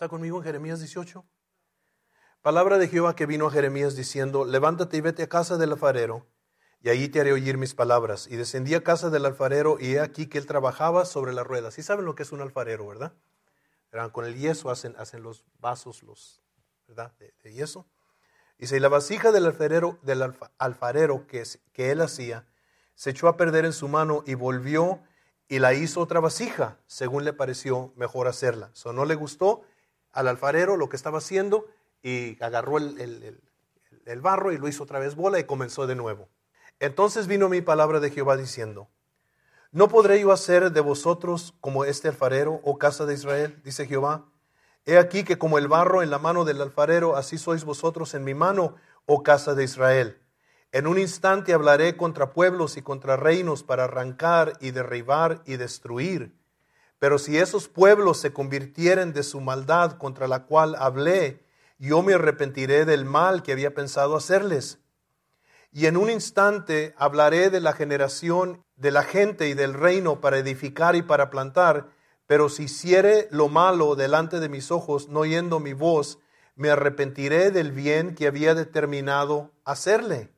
¿Está 0.00 0.08
conmigo 0.08 0.38
en 0.38 0.44
Jeremías 0.44 0.78
18? 0.78 1.26
Palabra 2.40 2.78
de 2.78 2.88
Jehová 2.88 3.14
que 3.14 3.26
vino 3.26 3.46
a 3.46 3.50
Jeremías 3.50 3.96
diciendo, 3.96 4.46
levántate 4.46 4.96
y 4.96 5.02
vete 5.02 5.24
a 5.24 5.28
casa 5.28 5.58
del 5.58 5.72
alfarero, 5.72 6.26
y 6.80 6.88
allí 6.88 7.10
te 7.10 7.20
haré 7.20 7.34
oír 7.34 7.58
mis 7.58 7.74
palabras. 7.74 8.26
Y 8.26 8.36
descendí 8.36 8.74
a 8.74 8.82
casa 8.82 9.10
del 9.10 9.26
alfarero, 9.26 9.76
y 9.78 9.96
he 9.96 10.00
aquí 10.00 10.26
que 10.26 10.38
él 10.38 10.46
trabajaba 10.46 11.04
sobre 11.04 11.34
las 11.34 11.46
ruedas. 11.46 11.74
¿Sí 11.74 11.82
saben 11.82 12.06
lo 12.06 12.14
que 12.14 12.22
es 12.22 12.32
un 12.32 12.40
alfarero, 12.40 12.86
verdad? 12.86 13.12
Con 14.12 14.24
el 14.24 14.36
yeso 14.38 14.70
hacen, 14.70 14.96
hacen 14.96 15.22
los 15.22 15.44
vasos, 15.58 16.02
los, 16.02 16.40
¿verdad? 16.88 17.12
De, 17.18 17.52
yeso. 17.52 17.86
Y 18.56 18.68
si 18.68 18.80
la 18.80 18.88
vasija 18.88 19.32
del 19.32 19.44
alfarero, 19.44 19.98
del 20.00 20.34
alfarero 20.56 21.26
que, 21.26 21.42
que 21.74 21.90
él 21.90 22.00
hacía, 22.00 22.46
se 22.94 23.10
echó 23.10 23.28
a 23.28 23.36
perder 23.36 23.66
en 23.66 23.74
su 23.74 23.86
mano 23.86 24.24
y 24.26 24.32
volvió 24.32 25.02
y 25.46 25.58
la 25.58 25.74
hizo 25.74 26.00
otra 26.00 26.20
vasija, 26.20 26.78
según 26.86 27.26
le 27.26 27.34
pareció 27.34 27.92
mejor 27.96 28.28
hacerla. 28.28 28.70
So, 28.72 28.94
no 28.94 29.04
le 29.04 29.14
gustó 29.14 29.66
al 30.12 30.28
alfarero 30.28 30.76
lo 30.76 30.88
que 30.88 30.96
estaba 30.96 31.18
haciendo 31.18 31.66
y 32.02 32.42
agarró 32.42 32.78
el, 32.78 33.40
el, 34.06 34.20
barro 34.20 34.52
y 34.52 34.58
lo 34.58 34.68
hizo 34.68 34.84
otra 34.84 34.98
vez 34.98 35.14
bola 35.14 35.38
y 35.38 35.44
comenzó 35.44 35.86
de 35.86 35.94
nuevo. 35.94 36.28
Entonces 36.78 37.26
vino 37.26 37.48
mi 37.48 37.60
palabra 37.60 38.00
de 38.00 38.10
Jehová 38.10 38.36
diciendo, 38.36 38.88
¿no 39.70 39.88
podré 39.88 40.20
yo 40.20 40.32
hacer 40.32 40.72
de 40.72 40.80
vosotros 40.80 41.54
como 41.60 41.84
este 41.84 42.08
alfarero, 42.08 42.60
oh 42.64 42.78
casa 42.78 43.06
de 43.06 43.14
Israel? 43.14 43.60
Dice 43.64 43.86
Jehová. 43.86 44.26
He 44.86 44.96
aquí 44.96 45.24
que 45.24 45.38
como 45.38 45.58
el 45.58 45.68
barro 45.68 46.02
en 46.02 46.10
la 46.10 46.18
mano 46.18 46.44
del 46.44 46.60
alfarero, 46.62 47.16
así 47.16 47.36
sois 47.36 47.64
vosotros 47.64 48.14
en 48.14 48.24
mi 48.24 48.34
mano, 48.34 48.76
oh 49.04 49.22
casa 49.22 49.54
de 49.54 49.64
Israel. 49.64 50.18
En 50.72 50.86
un 50.86 50.98
instante 50.98 51.52
hablaré 51.52 51.96
contra 51.96 52.32
pueblos 52.32 52.76
y 52.76 52.82
contra 52.82 53.16
reinos 53.16 53.62
para 53.62 53.84
arrancar 53.84 54.54
y 54.60 54.70
derribar 54.70 55.42
y 55.44 55.56
destruir. 55.56 56.39
Pero 57.00 57.18
si 57.18 57.38
esos 57.38 57.66
pueblos 57.66 58.18
se 58.18 58.32
convirtieren 58.32 59.12
de 59.14 59.22
su 59.22 59.40
maldad 59.40 59.96
contra 59.96 60.28
la 60.28 60.44
cual 60.44 60.76
hablé, 60.78 61.42
yo 61.78 62.02
me 62.02 62.12
arrepentiré 62.12 62.84
del 62.84 63.06
mal 63.06 63.42
que 63.42 63.52
había 63.52 63.74
pensado 63.74 64.16
hacerles. 64.16 64.78
Y 65.72 65.86
en 65.86 65.96
un 65.96 66.10
instante 66.10 66.94
hablaré 66.98 67.48
de 67.48 67.60
la 67.60 67.72
generación 67.72 68.62
de 68.76 68.90
la 68.90 69.02
gente 69.02 69.48
y 69.48 69.54
del 69.54 69.72
reino 69.72 70.20
para 70.20 70.38
edificar 70.38 70.94
y 70.94 71.00
para 71.00 71.30
plantar, 71.30 71.88
pero 72.26 72.50
si 72.50 72.64
hiciere 72.64 73.28
lo 73.30 73.48
malo 73.48 73.96
delante 73.96 74.38
de 74.38 74.50
mis 74.50 74.70
ojos, 74.70 75.08
no 75.08 75.20
oyendo 75.20 75.58
mi 75.58 75.72
voz, 75.72 76.18
me 76.54 76.68
arrepentiré 76.68 77.50
del 77.50 77.72
bien 77.72 78.14
que 78.14 78.26
había 78.26 78.54
determinado 78.54 79.52
hacerle. 79.64 80.30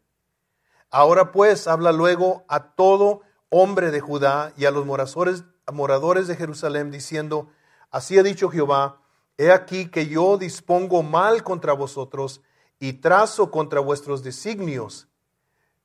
Ahora 0.90 1.32
pues 1.32 1.66
habla 1.66 1.90
luego 1.90 2.44
a 2.46 2.74
todo 2.74 3.22
hombre 3.48 3.90
de 3.90 4.00
Judá 4.00 4.52
y 4.56 4.66
a 4.66 4.70
los 4.70 4.86
moradores, 4.86 5.44
moradores 5.70 6.26
de 6.26 6.36
Jerusalén, 6.36 6.90
diciendo, 6.90 7.50
así 7.90 8.18
ha 8.18 8.22
dicho 8.22 8.48
Jehová, 8.48 9.00
he 9.38 9.52
aquí 9.52 9.88
que 9.88 10.08
yo 10.08 10.38
dispongo 10.38 11.02
mal 11.02 11.42
contra 11.42 11.72
vosotros 11.72 12.40
y 12.80 12.94
trazo 12.94 13.50
contra 13.50 13.80
vuestros 13.80 14.22
designios. 14.22 15.08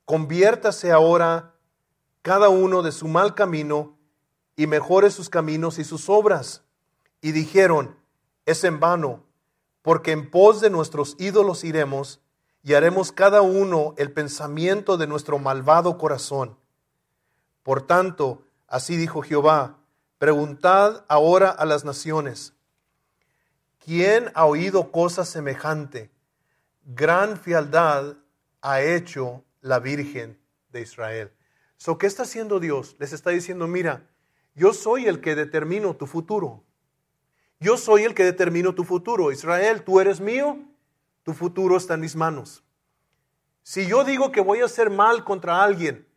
Conviértase 0.04 0.90
ahora 0.90 1.54
cada 2.22 2.48
uno 2.48 2.82
de 2.82 2.92
su 2.92 3.06
mal 3.06 3.34
camino 3.34 3.96
y 4.56 4.66
mejore 4.66 5.10
sus 5.10 5.30
caminos 5.30 5.78
y 5.78 5.84
sus 5.84 6.08
obras. 6.08 6.64
Y 7.20 7.32
dijeron, 7.32 7.96
es 8.46 8.64
en 8.64 8.80
vano, 8.80 9.24
porque 9.82 10.12
en 10.12 10.30
pos 10.30 10.60
de 10.60 10.70
nuestros 10.70 11.14
ídolos 11.18 11.62
iremos 11.62 12.20
y 12.62 12.74
haremos 12.74 13.12
cada 13.12 13.42
uno 13.42 13.94
el 13.96 14.12
pensamiento 14.12 14.96
de 14.96 15.06
nuestro 15.06 15.38
malvado 15.38 15.96
corazón. 15.96 16.58
Por 17.62 17.82
tanto, 17.82 18.42
así 18.68 18.96
dijo 18.96 19.22
Jehová, 19.22 19.78
preguntad 20.18 21.04
ahora 21.08 21.50
a 21.50 21.64
las 21.64 21.84
naciones, 21.84 22.54
¿quién 23.84 24.30
ha 24.34 24.44
oído 24.44 24.92
cosa 24.92 25.24
semejante? 25.24 26.10
Gran 26.84 27.36
fialdad 27.36 28.16
ha 28.60 28.80
hecho 28.80 29.44
la 29.60 29.80
Virgen 29.80 30.38
de 30.70 30.82
Israel. 30.82 31.32
So, 31.76 31.98
¿Qué 31.98 32.06
está 32.06 32.22
haciendo 32.22 32.60
Dios? 32.60 32.96
Les 32.98 33.12
está 33.12 33.30
diciendo, 33.30 33.66
mira, 33.66 34.08
yo 34.54 34.72
soy 34.72 35.06
el 35.06 35.20
que 35.20 35.34
determino 35.34 35.96
tu 35.96 36.06
futuro. 36.06 36.64
Yo 37.60 37.76
soy 37.76 38.04
el 38.04 38.14
que 38.14 38.24
determino 38.24 38.74
tu 38.74 38.84
futuro. 38.84 39.32
Israel, 39.32 39.82
tú 39.82 40.00
eres 40.00 40.20
mío, 40.20 40.58
tu 41.22 41.34
futuro 41.34 41.76
está 41.76 41.94
en 41.94 42.00
mis 42.00 42.16
manos. 42.16 42.64
Si 43.62 43.86
yo 43.86 44.04
digo 44.04 44.32
que 44.32 44.40
voy 44.40 44.60
a 44.60 44.64
hacer 44.64 44.90
mal 44.90 45.24
contra 45.24 45.62
alguien, 45.62 46.08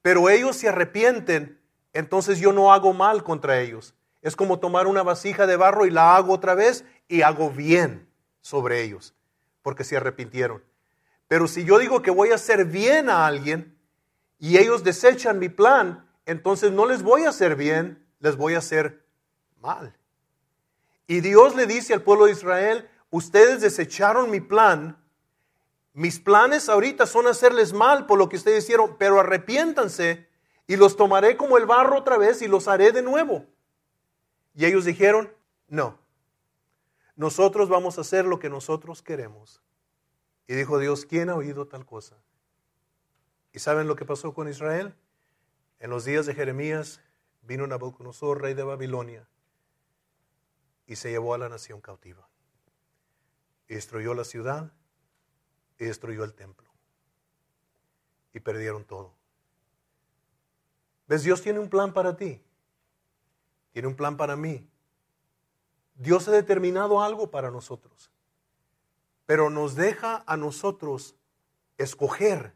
pero 0.00 0.28
ellos 0.28 0.56
se 0.56 0.68
arrepienten, 0.68 1.60
entonces 1.94 2.38
yo 2.38 2.52
no 2.52 2.72
hago 2.72 2.92
mal 2.92 3.24
contra 3.24 3.60
ellos. 3.60 3.94
Es 4.20 4.36
como 4.36 4.58
tomar 4.58 4.86
una 4.86 5.02
vasija 5.02 5.46
de 5.46 5.56
barro 5.56 5.86
y 5.86 5.90
la 5.90 6.16
hago 6.16 6.34
otra 6.34 6.54
vez 6.54 6.84
y 7.08 7.22
hago 7.22 7.50
bien 7.50 8.08
sobre 8.40 8.82
ellos, 8.82 9.14
porque 9.62 9.84
se 9.84 9.96
arrepintieron. 9.96 10.62
Pero 11.28 11.48
si 11.48 11.64
yo 11.64 11.78
digo 11.78 12.02
que 12.02 12.10
voy 12.10 12.30
a 12.30 12.34
hacer 12.34 12.66
bien 12.66 13.08
a 13.08 13.26
alguien 13.26 13.78
y 14.38 14.58
ellos 14.58 14.84
desechan 14.84 15.38
mi 15.38 15.48
plan, 15.48 16.06
entonces 16.26 16.72
no 16.72 16.84
les 16.84 17.02
voy 17.02 17.24
a 17.24 17.30
hacer 17.30 17.56
bien, 17.56 18.06
les 18.20 18.36
voy 18.36 18.54
a 18.54 18.58
hacer 18.58 19.04
mal. 19.60 19.96
Y 21.06 21.20
Dios 21.20 21.54
le 21.54 21.66
dice 21.66 21.94
al 21.94 22.02
pueblo 22.02 22.26
de 22.26 22.32
Israel, 22.32 22.88
ustedes 23.10 23.60
desecharon 23.60 24.30
mi 24.30 24.40
plan, 24.40 24.98
mis 25.92 26.18
planes 26.18 26.68
ahorita 26.68 27.06
son 27.06 27.28
hacerles 27.28 27.72
mal 27.72 28.06
por 28.06 28.18
lo 28.18 28.28
que 28.28 28.36
ustedes 28.36 28.64
hicieron, 28.64 28.96
pero 28.98 29.20
arrepiéntanse 29.20 30.28
y 30.66 30.76
los 30.76 30.96
tomaré 30.96 31.36
como 31.36 31.58
el 31.58 31.66
barro 31.66 31.98
otra 31.98 32.16
vez 32.16 32.42
y 32.42 32.48
los 32.48 32.68
haré 32.68 32.92
de 32.92 33.02
nuevo. 33.02 33.46
Y 34.54 34.64
ellos 34.64 34.84
dijeron, 34.84 35.32
no, 35.68 35.98
nosotros 37.16 37.68
vamos 37.68 37.98
a 37.98 38.02
hacer 38.02 38.24
lo 38.24 38.38
que 38.38 38.48
nosotros 38.48 39.02
queremos. 39.02 39.62
Y 40.46 40.54
dijo 40.54 40.78
Dios, 40.78 41.06
¿quién 41.06 41.30
ha 41.30 41.34
oído 41.34 41.66
tal 41.66 41.86
cosa? 41.86 42.16
¿Y 43.52 43.58
saben 43.58 43.86
lo 43.86 43.96
que 43.96 44.04
pasó 44.04 44.34
con 44.34 44.48
Israel? 44.48 44.94
En 45.80 45.90
los 45.90 46.04
días 46.04 46.26
de 46.26 46.34
Jeremías 46.34 47.00
vino 47.42 47.66
Nabucodonosor, 47.66 48.40
rey 48.40 48.54
de 48.54 48.62
Babilonia, 48.62 49.28
y 50.86 50.96
se 50.96 51.10
llevó 51.10 51.34
a 51.34 51.38
la 51.38 51.48
nación 51.48 51.80
cautiva. 51.80 52.28
Y 53.68 53.74
destruyó 53.74 54.14
la 54.14 54.24
ciudad 54.24 54.72
y 55.78 55.84
destruyó 55.84 56.24
el 56.24 56.34
templo. 56.34 56.70
Y 58.32 58.40
perdieron 58.40 58.84
todo. 58.84 59.14
¿Ves? 61.06 61.22
Dios 61.22 61.42
tiene 61.42 61.58
un 61.58 61.68
plan 61.68 61.92
para 61.92 62.16
ti. 62.16 62.42
Tiene 63.72 63.88
un 63.88 63.96
plan 63.96 64.16
para 64.16 64.36
mí. 64.36 64.68
Dios 65.94 66.26
ha 66.28 66.32
determinado 66.32 67.02
algo 67.02 67.30
para 67.30 67.50
nosotros. 67.50 68.10
Pero 69.26 69.50
nos 69.50 69.74
deja 69.74 70.22
a 70.26 70.36
nosotros 70.36 71.16
escoger 71.78 72.54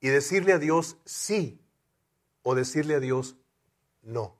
y 0.00 0.08
decirle 0.08 0.52
a 0.52 0.58
Dios 0.58 0.96
sí 1.04 1.60
o 2.42 2.54
decirle 2.54 2.94
a 2.94 3.00
Dios 3.00 3.36
no. 4.02 4.36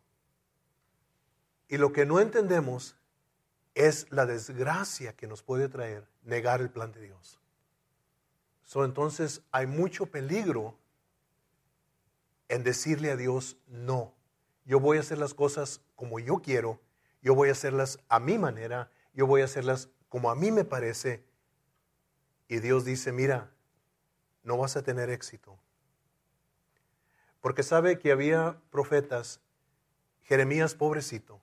Y 1.69 1.79
lo 1.79 1.93
que 1.93 2.07
no 2.07 2.21
entendemos 2.21 2.97
es 3.75 4.07
la 4.11 4.27
desgracia 4.27 5.17
que 5.17 5.27
nos 5.27 5.43
puede 5.43 5.69
traer 5.69 6.09
negar 6.23 6.61
el 6.61 6.71
plan 6.71 6.93
de 6.93 7.01
Dios 7.01 7.41
entonces 8.83 9.43
hay 9.53 9.67
mucho 9.67 10.07
peligro 10.07 10.77
en 12.49 12.65
decirle 12.65 13.10
a 13.10 13.16
Dios 13.16 13.56
no. 13.66 14.15
Yo 14.65 14.81
voy 14.81 14.97
a 14.97 15.00
hacer 15.00 15.19
las 15.19 15.34
cosas 15.34 15.81
como 15.94 16.19
yo 16.19 16.41
quiero, 16.43 16.81
yo 17.22 17.34
voy 17.34 17.49
a 17.49 17.53
hacerlas 17.53 17.99
a 18.09 18.21
mi 18.21 18.38
manera, 18.38 18.91
yo 19.12 19.27
voy 19.27 19.43
a 19.43 19.47
hacerlas 19.47 19.88
como 20.09 20.31
a 20.31 20.34
mí 20.34 20.50
me 20.50 20.65
parece. 20.65 21.25
Y 22.49 22.59
Dios 22.59 22.84
dice, 22.84 23.12
mira, 23.12 23.50
no 24.43 24.59
vas 24.59 24.77
a 24.77 24.83
tener 24.83 25.10
éxito. 25.10 25.59
Porque 27.41 27.62
sabe 27.62 27.99
que 27.99 28.12
había 28.12 28.60
profetas, 28.71 29.41
Jeremías 30.22 30.75
pobrecito. 30.75 31.41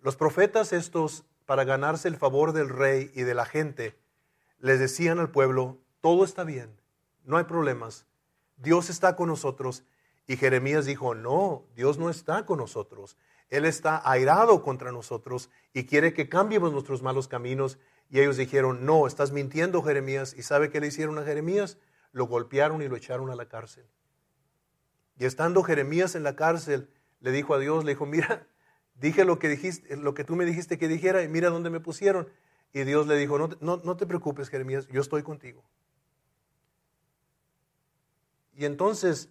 Los 0.00 0.16
profetas 0.16 0.72
estos, 0.72 1.24
para 1.46 1.64
ganarse 1.64 2.08
el 2.08 2.16
favor 2.16 2.52
del 2.52 2.68
rey 2.68 3.10
y 3.14 3.22
de 3.22 3.34
la 3.34 3.44
gente, 3.44 3.98
les 4.58 4.78
decían 4.78 5.18
al 5.18 5.30
pueblo, 5.30 5.78
todo 6.00 6.24
está 6.24 6.44
bien, 6.44 6.80
no 7.24 7.36
hay 7.36 7.44
problemas, 7.44 8.06
Dios 8.56 8.90
está 8.90 9.16
con 9.16 9.28
nosotros. 9.28 9.84
Y 10.26 10.36
Jeremías 10.36 10.86
dijo, 10.86 11.14
no, 11.14 11.66
Dios 11.74 11.98
no 11.98 12.10
está 12.10 12.46
con 12.46 12.58
nosotros. 12.58 13.16
Él 13.50 13.64
está 13.64 14.02
airado 14.08 14.62
contra 14.62 14.90
nosotros 14.90 15.50
y 15.72 15.84
quiere 15.84 16.14
que 16.14 16.28
cambiemos 16.28 16.72
nuestros 16.72 17.02
malos 17.02 17.28
caminos. 17.28 17.78
Y 18.10 18.20
ellos 18.20 18.36
dijeron, 18.36 18.84
no, 18.86 19.06
estás 19.06 19.32
mintiendo, 19.32 19.82
Jeremías. 19.82 20.34
¿Y 20.36 20.42
sabe 20.42 20.70
qué 20.70 20.80
le 20.80 20.88
hicieron 20.88 21.18
a 21.18 21.24
Jeremías? 21.24 21.78
Lo 22.12 22.26
golpearon 22.26 22.82
y 22.82 22.88
lo 22.88 22.96
echaron 22.96 23.30
a 23.30 23.36
la 23.36 23.48
cárcel. 23.48 23.86
Y 25.18 25.24
estando 25.24 25.62
Jeremías 25.62 26.14
en 26.14 26.22
la 26.22 26.36
cárcel, 26.36 26.90
le 27.20 27.30
dijo 27.30 27.54
a 27.54 27.58
Dios, 27.58 27.84
le 27.84 27.92
dijo, 27.92 28.06
mira, 28.06 28.46
dije 28.94 29.24
lo 29.24 29.38
que, 29.38 29.48
dijiste, 29.48 29.96
lo 29.96 30.14
que 30.14 30.24
tú 30.24 30.36
me 30.36 30.44
dijiste 30.44 30.78
que 30.78 30.88
dijera 30.88 31.22
y 31.22 31.28
mira 31.28 31.50
dónde 31.50 31.70
me 31.70 31.80
pusieron. 31.80 32.28
Y 32.72 32.82
Dios 32.82 33.06
le 33.06 33.16
dijo, 33.16 33.38
no, 33.38 33.48
no, 33.60 33.96
te 33.96 34.06
preocupes, 34.06 34.48
Jeremías, 34.48 34.88
yo 34.88 35.00
estoy 35.00 35.22
contigo. 35.22 35.64
Y 38.56 38.64
entonces 38.64 39.28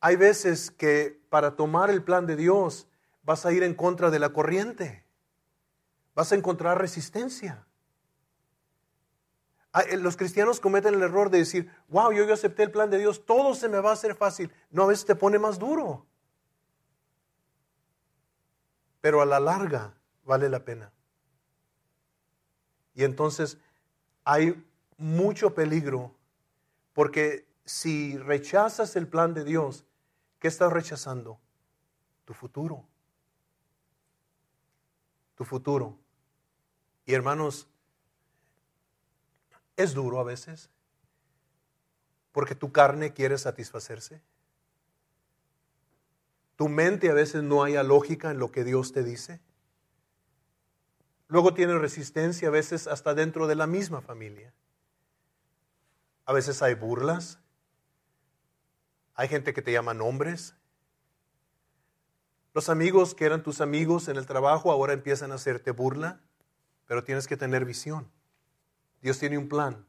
hay 0.00 0.16
veces 0.16 0.70
que 0.70 1.20
para 1.28 1.56
tomar 1.56 1.90
el 1.90 2.02
plan 2.02 2.26
de 2.26 2.36
Dios 2.36 2.86
vas 3.22 3.44
a 3.44 3.52
ir 3.52 3.62
en 3.62 3.74
contra 3.74 4.10
de 4.10 4.18
la 4.18 4.32
corriente. 4.32 5.04
vas 6.14 6.32
a 6.32 6.34
encontrar 6.34 6.80
resistencia. 6.80 7.64
Ah, 9.72 9.82
eh, 9.82 9.96
los 9.96 10.16
cristianos 10.16 10.58
cometen 10.58 10.94
el 10.94 11.02
error 11.02 11.30
de 11.30 11.38
decir, 11.38 11.70
wow, 11.88 12.10
yo, 12.10 12.24
yo 12.24 12.34
acepté 12.34 12.64
el 12.64 12.72
plan 12.72 12.90
de 12.90 12.98
Dios, 12.98 13.24
todo 13.24 13.54
se 13.54 13.68
me 13.68 13.78
va 13.78 13.90
a 13.90 13.92
hacer 13.92 14.16
fácil. 14.16 14.50
No, 14.70 14.84
a 14.84 14.86
veces 14.86 15.04
te 15.04 15.14
pone 15.14 15.38
más 15.38 15.58
duro. 15.58 16.06
Pero 19.00 19.22
a 19.22 19.26
la 19.26 19.38
larga 19.38 19.94
vale 20.24 20.48
la 20.48 20.64
pena. 20.64 20.92
Y 22.94 23.04
entonces 23.04 23.58
hay 24.24 24.60
mucho 24.96 25.54
peligro 25.54 26.12
porque 26.94 27.47
si 27.68 28.16
rechazas 28.16 28.96
el 28.96 29.06
plan 29.06 29.34
de 29.34 29.44
Dios, 29.44 29.84
¿qué 30.38 30.48
estás 30.48 30.72
rechazando? 30.72 31.38
Tu 32.24 32.32
futuro. 32.32 32.82
Tu 35.34 35.44
futuro. 35.44 35.98
Y 37.04 37.12
hermanos, 37.12 37.68
es 39.76 39.92
duro 39.92 40.18
a 40.18 40.24
veces, 40.24 40.70
porque 42.32 42.54
tu 42.54 42.72
carne 42.72 43.12
quiere 43.12 43.36
satisfacerse. 43.36 44.22
Tu 46.56 46.68
mente 46.70 47.10
a 47.10 47.14
veces 47.14 47.42
no 47.42 47.62
haya 47.62 47.82
lógica 47.82 48.30
en 48.30 48.38
lo 48.38 48.50
que 48.50 48.64
Dios 48.64 48.92
te 48.92 49.04
dice. 49.04 49.40
Luego 51.28 51.52
tiene 51.52 51.78
resistencia 51.78 52.48
a 52.48 52.50
veces 52.50 52.86
hasta 52.86 53.12
dentro 53.12 53.46
de 53.46 53.56
la 53.56 53.66
misma 53.66 54.00
familia. 54.00 54.54
A 56.24 56.32
veces 56.32 56.62
hay 56.62 56.72
burlas. 56.72 57.38
Hay 59.18 59.26
gente 59.26 59.52
que 59.52 59.62
te 59.62 59.72
llama 59.72 59.94
nombres. 59.94 60.54
Los 62.54 62.68
amigos 62.68 63.16
que 63.16 63.24
eran 63.24 63.42
tus 63.42 63.60
amigos 63.60 64.06
en 64.06 64.16
el 64.16 64.26
trabajo 64.26 64.70
ahora 64.70 64.92
empiezan 64.92 65.32
a 65.32 65.34
hacerte 65.34 65.72
burla, 65.72 66.20
pero 66.86 67.02
tienes 67.02 67.26
que 67.26 67.36
tener 67.36 67.64
visión. 67.64 68.08
Dios 69.02 69.18
tiene 69.18 69.36
un 69.36 69.48
plan 69.48 69.84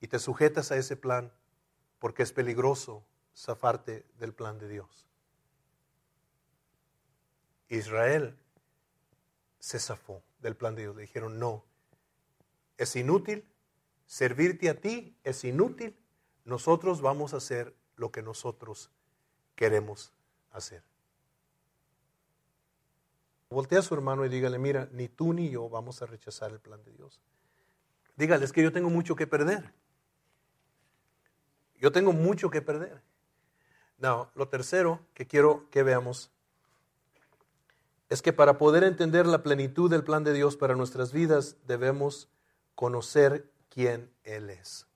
y 0.00 0.06
te 0.06 0.20
sujetas 0.20 0.70
a 0.70 0.76
ese 0.76 0.96
plan 0.96 1.32
porque 1.98 2.22
es 2.22 2.32
peligroso 2.32 3.04
zafarte 3.34 4.06
del 4.20 4.32
plan 4.32 4.60
de 4.60 4.68
Dios. 4.68 5.08
Israel 7.68 8.38
se 9.58 9.80
zafó 9.80 10.22
del 10.38 10.54
plan 10.54 10.76
de 10.76 10.82
Dios. 10.82 10.94
Le 10.94 11.02
dijeron, 11.02 11.40
no, 11.40 11.64
es 12.78 12.94
inútil, 12.94 13.44
servirte 14.06 14.70
a 14.70 14.80
ti 14.80 15.18
es 15.24 15.42
inútil, 15.42 15.98
nosotros 16.44 17.00
vamos 17.00 17.34
a 17.34 17.38
hacer 17.38 17.74
lo 17.96 18.10
que 18.10 18.22
nosotros 18.22 18.90
queremos 19.54 20.12
hacer. 20.52 20.82
Voltea 23.48 23.78
a 23.78 23.82
su 23.82 23.94
hermano 23.94 24.24
y 24.24 24.28
dígale, 24.28 24.58
mira, 24.58 24.88
ni 24.92 25.08
tú 25.08 25.32
ni 25.32 25.50
yo 25.50 25.68
vamos 25.68 26.02
a 26.02 26.06
rechazar 26.06 26.50
el 26.50 26.60
plan 26.60 26.82
de 26.84 26.92
Dios. 26.92 27.20
Dígale, 28.16 28.44
es 28.44 28.52
que 28.52 28.62
yo 28.62 28.72
tengo 28.72 28.90
mucho 28.90 29.14
que 29.14 29.26
perder. 29.26 29.72
Yo 31.78 31.92
tengo 31.92 32.12
mucho 32.12 32.50
que 32.50 32.62
perder. 32.62 33.02
No, 33.98 34.30
lo 34.34 34.48
tercero 34.48 35.00
que 35.14 35.26
quiero 35.26 35.68
que 35.70 35.82
veamos 35.82 36.30
es 38.08 38.22
que 38.22 38.32
para 38.32 38.58
poder 38.58 38.84
entender 38.84 39.26
la 39.26 39.42
plenitud 39.42 39.90
del 39.90 40.04
plan 40.04 40.24
de 40.24 40.32
Dios 40.32 40.56
para 40.56 40.74
nuestras 40.74 41.12
vidas 41.12 41.56
debemos 41.66 42.28
conocer 42.74 43.50
quién 43.68 44.10
Él 44.24 44.50
es. 44.50 44.86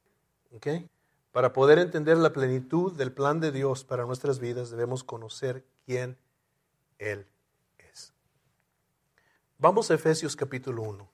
Para 1.32 1.52
poder 1.52 1.78
entender 1.78 2.16
la 2.16 2.32
plenitud 2.32 2.92
del 2.92 3.12
plan 3.12 3.38
de 3.38 3.52
Dios 3.52 3.84
para 3.84 4.04
nuestras 4.04 4.40
vidas 4.40 4.70
debemos 4.70 5.04
conocer 5.04 5.64
quién 5.86 6.18
Él 6.98 7.26
es. 7.78 8.12
Vamos 9.58 9.90
a 9.90 9.94
Efesios 9.94 10.34
capítulo 10.34 10.82
1. 10.82 11.08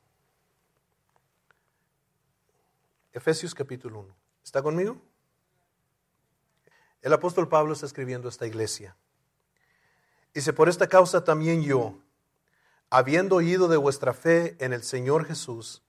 Efesios 3.12 3.54
capítulo 3.54 4.00
1. 4.00 4.16
¿Está 4.42 4.62
conmigo? 4.62 4.96
El 7.02 7.12
apóstol 7.12 7.48
Pablo 7.48 7.74
está 7.74 7.84
escribiendo 7.84 8.28
a 8.28 8.30
esta 8.30 8.46
iglesia. 8.46 8.96
Dice, 10.32 10.52
por 10.52 10.68
esta 10.68 10.88
causa 10.88 11.24
también 11.24 11.62
yo, 11.62 11.98
habiendo 12.90 13.36
oído 13.36 13.68
de 13.68 13.76
vuestra 13.76 14.14
fe 14.14 14.56
en 14.64 14.72
el 14.72 14.82
Señor 14.82 15.26
Jesús 15.26 15.82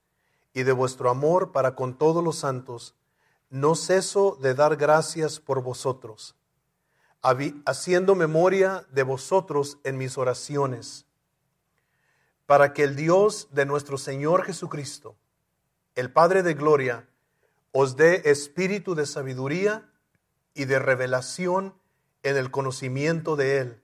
y 0.53 0.63
de 0.63 0.71
vuestro 0.73 1.09
amor 1.09 1.51
para 1.51 1.75
con 1.75 1.97
todos 1.97 2.23
los 2.23 2.37
santos, 2.37 2.96
no 3.49 3.75
ceso 3.75 4.37
de 4.41 4.53
dar 4.53 4.75
gracias 4.75 5.39
por 5.39 5.61
vosotros, 5.61 6.35
haciendo 7.65 8.15
memoria 8.15 8.85
de 8.91 9.03
vosotros 9.03 9.77
en 9.83 9.97
mis 9.97 10.17
oraciones, 10.17 11.05
para 12.45 12.73
que 12.73 12.83
el 12.83 12.95
Dios 12.95 13.47
de 13.51 13.65
nuestro 13.65 13.97
Señor 13.97 14.43
Jesucristo, 14.43 15.15
el 15.95 16.11
Padre 16.11 16.43
de 16.43 16.53
Gloria, 16.53 17.07
os 17.71 17.95
dé 17.95 18.21
espíritu 18.25 18.95
de 18.95 19.05
sabiduría 19.05 19.89
y 20.53 20.65
de 20.65 20.79
revelación 20.79 21.73
en 22.23 22.37
el 22.37 22.51
conocimiento 22.51 23.35
de 23.35 23.59
Él, 23.59 23.81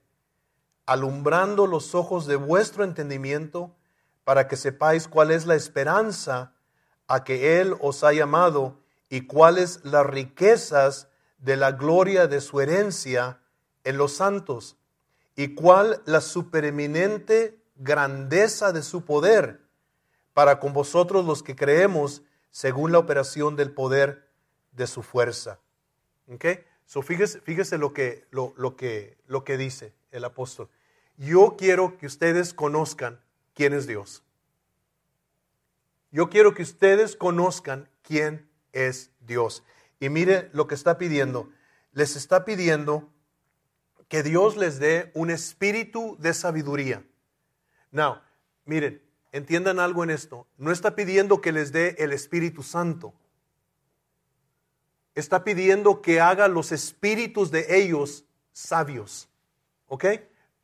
alumbrando 0.86 1.66
los 1.66 1.94
ojos 1.94 2.26
de 2.26 2.36
vuestro 2.36 2.84
entendimiento, 2.84 3.74
para 4.24 4.48
que 4.48 4.56
sepáis 4.56 5.06
cuál 5.06 5.30
es 5.30 5.46
la 5.46 5.54
esperanza 5.54 6.54
a 7.06 7.24
que 7.24 7.60
Él 7.60 7.76
os 7.80 8.04
ha 8.04 8.12
llamado 8.12 8.83
y 9.14 9.28
cuáles 9.28 9.78
las 9.84 10.04
riquezas 10.04 11.06
de 11.38 11.56
la 11.56 11.70
gloria 11.70 12.26
de 12.26 12.40
su 12.40 12.60
herencia 12.60 13.40
en 13.84 13.96
los 13.96 14.14
santos, 14.14 14.76
y 15.36 15.54
cuál 15.54 16.02
la 16.04 16.20
supereminente 16.20 17.62
grandeza 17.76 18.72
de 18.72 18.82
su 18.82 19.04
poder 19.04 19.60
para 20.32 20.58
con 20.58 20.72
vosotros 20.72 21.24
los 21.26 21.44
que 21.44 21.54
creemos 21.54 22.22
según 22.50 22.90
la 22.90 22.98
operación 22.98 23.54
del 23.54 23.70
poder 23.70 24.28
de 24.72 24.88
su 24.88 25.04
fuerza. 25.04 25.60
¿Ok? 26.26 26.46
So 26.84 27.00
fíjese, 27.00 27.40
fíjese 27.40 27.78
lo, 27.78 27.92
que, 27.92 28.26
lo, 28.32 28.52
lo, 28.56 28.74
que, 28.74 29.16
lo 29.28 29.44
que 29.44 29.56
dice 29.56 29.94
el 30.10 30.24
apóstol. 30.24 30.68
Yo 31.18 31.54
quiero 31.56 31.98
que 31.98 32.06
ustedes 32.06 32.52
conozcan 32.52 33.20
quién 33.54 33.74
es 33.74 33.86
Dios. 33.86 34.24
Yo 36.10 36.30
quiero 36.30 36.52
que 36.52 36.62
ustedes 36.62 37.14
conozcan 37.14 37.88
quién 38.02 38.52
es 38.74 39.10
Dios. 39.20 39.64
Y 40.00 40.10
mire 40.10 40.50
lo 40.52 40.66
que 40.66 40.74
está 40.74 40.98
pidiendo. 40.98 41.48
Les 41.92 42.16
está 42.16 42.44
pidiendo 42.44 43.08
que 44.08 44.22
Dios 44.22 44.56
les 44.56 44.78
dé 44.78 45.10
un 45.14 45.30
espíritu 45.30 46.16
de 46.20 46.34
sabiduría. 46.34 47.04
Now, 47.90 48.20
miren, 48.64 49.02
entiendan 49.32 49.78
algo 49.78 50.04
en 50.04 50.10
esto, 50.10 50.46
no 50.58 50.70
está 50.70 50.94
pidiendo 50.94 51.40
que 51.40 51.52
les 51.52 51.72
dé 51.72 51.96
el 51.98 52.12
Espíritu 52.12 52.62
Santo. 52.62 53.14
Está 55.14 55.44
pidiendo 55.44 56.02
que 56.02 56.20
haga 56.20 56.48
los 56.48 56.72
espíritus 56.72 57.50
de 57.50 57.78
ellos 57.78 58.24
sabios. 58.52 59.28
¿Ok? 59.86 60.06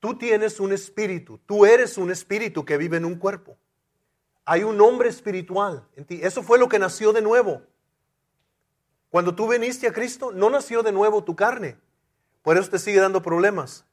Tú 0.01 0.17
tienes 0.17 0.61
un 0.61 0.73
espíritu, 0.73 1.39
tú 1.47 1.67
eres 1.67 1.99
un 1.99 2.11
espíritu 2.11 2.65
que 2.65 2.77
vive 2.77 2.97
en 2.97 3.05
un 3.05 3.17
cuerpo. 3.17 3.59
Hay 4.45 4.65
un 4.65 4.81
hombre 4.81 5.09
espiritual 5.09 5.87
en 5.95 6.05
ti. 6.05 6.21
Eso 6.23 6.43
fue 6.43 6.59
lo 6.59 6.69
que 6.69 6.79
nació 6.79 7.13
de 7.13 7.23
nuevo. 7.23 7.63
Cuando 9.11 9.35
tú 9.35 9.49
viniste 9.49 9.87
a 9.87 9.93
Cristo, 9.93 10.33
no 10.33 10.49
nació 10.51 10.83
de 10.83 10.93
nuevo 10.93 11.23
tu 11.25 11.37
carne. 11.37 11.77
Por 12.43 12.57
eso 12.57 12.71
te 12.71 12.79
sigue 12.79 13.01
dando 13.01 13.23
problemas 13.23 13.85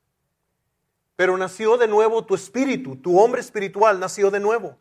pero 1.18 1.36
nació 1.36 1.78
de 1.78 1.88
nuevo 1.88 2.24
tu 2.24 2.36
espíritu, 2.36 2.96
tu 2.96 3.20
hombre 3.20 3.42
espiritual 3.42 4.00
nació 4.00 4.30
de 4.30 4.40
nuevo. 4.40 4.78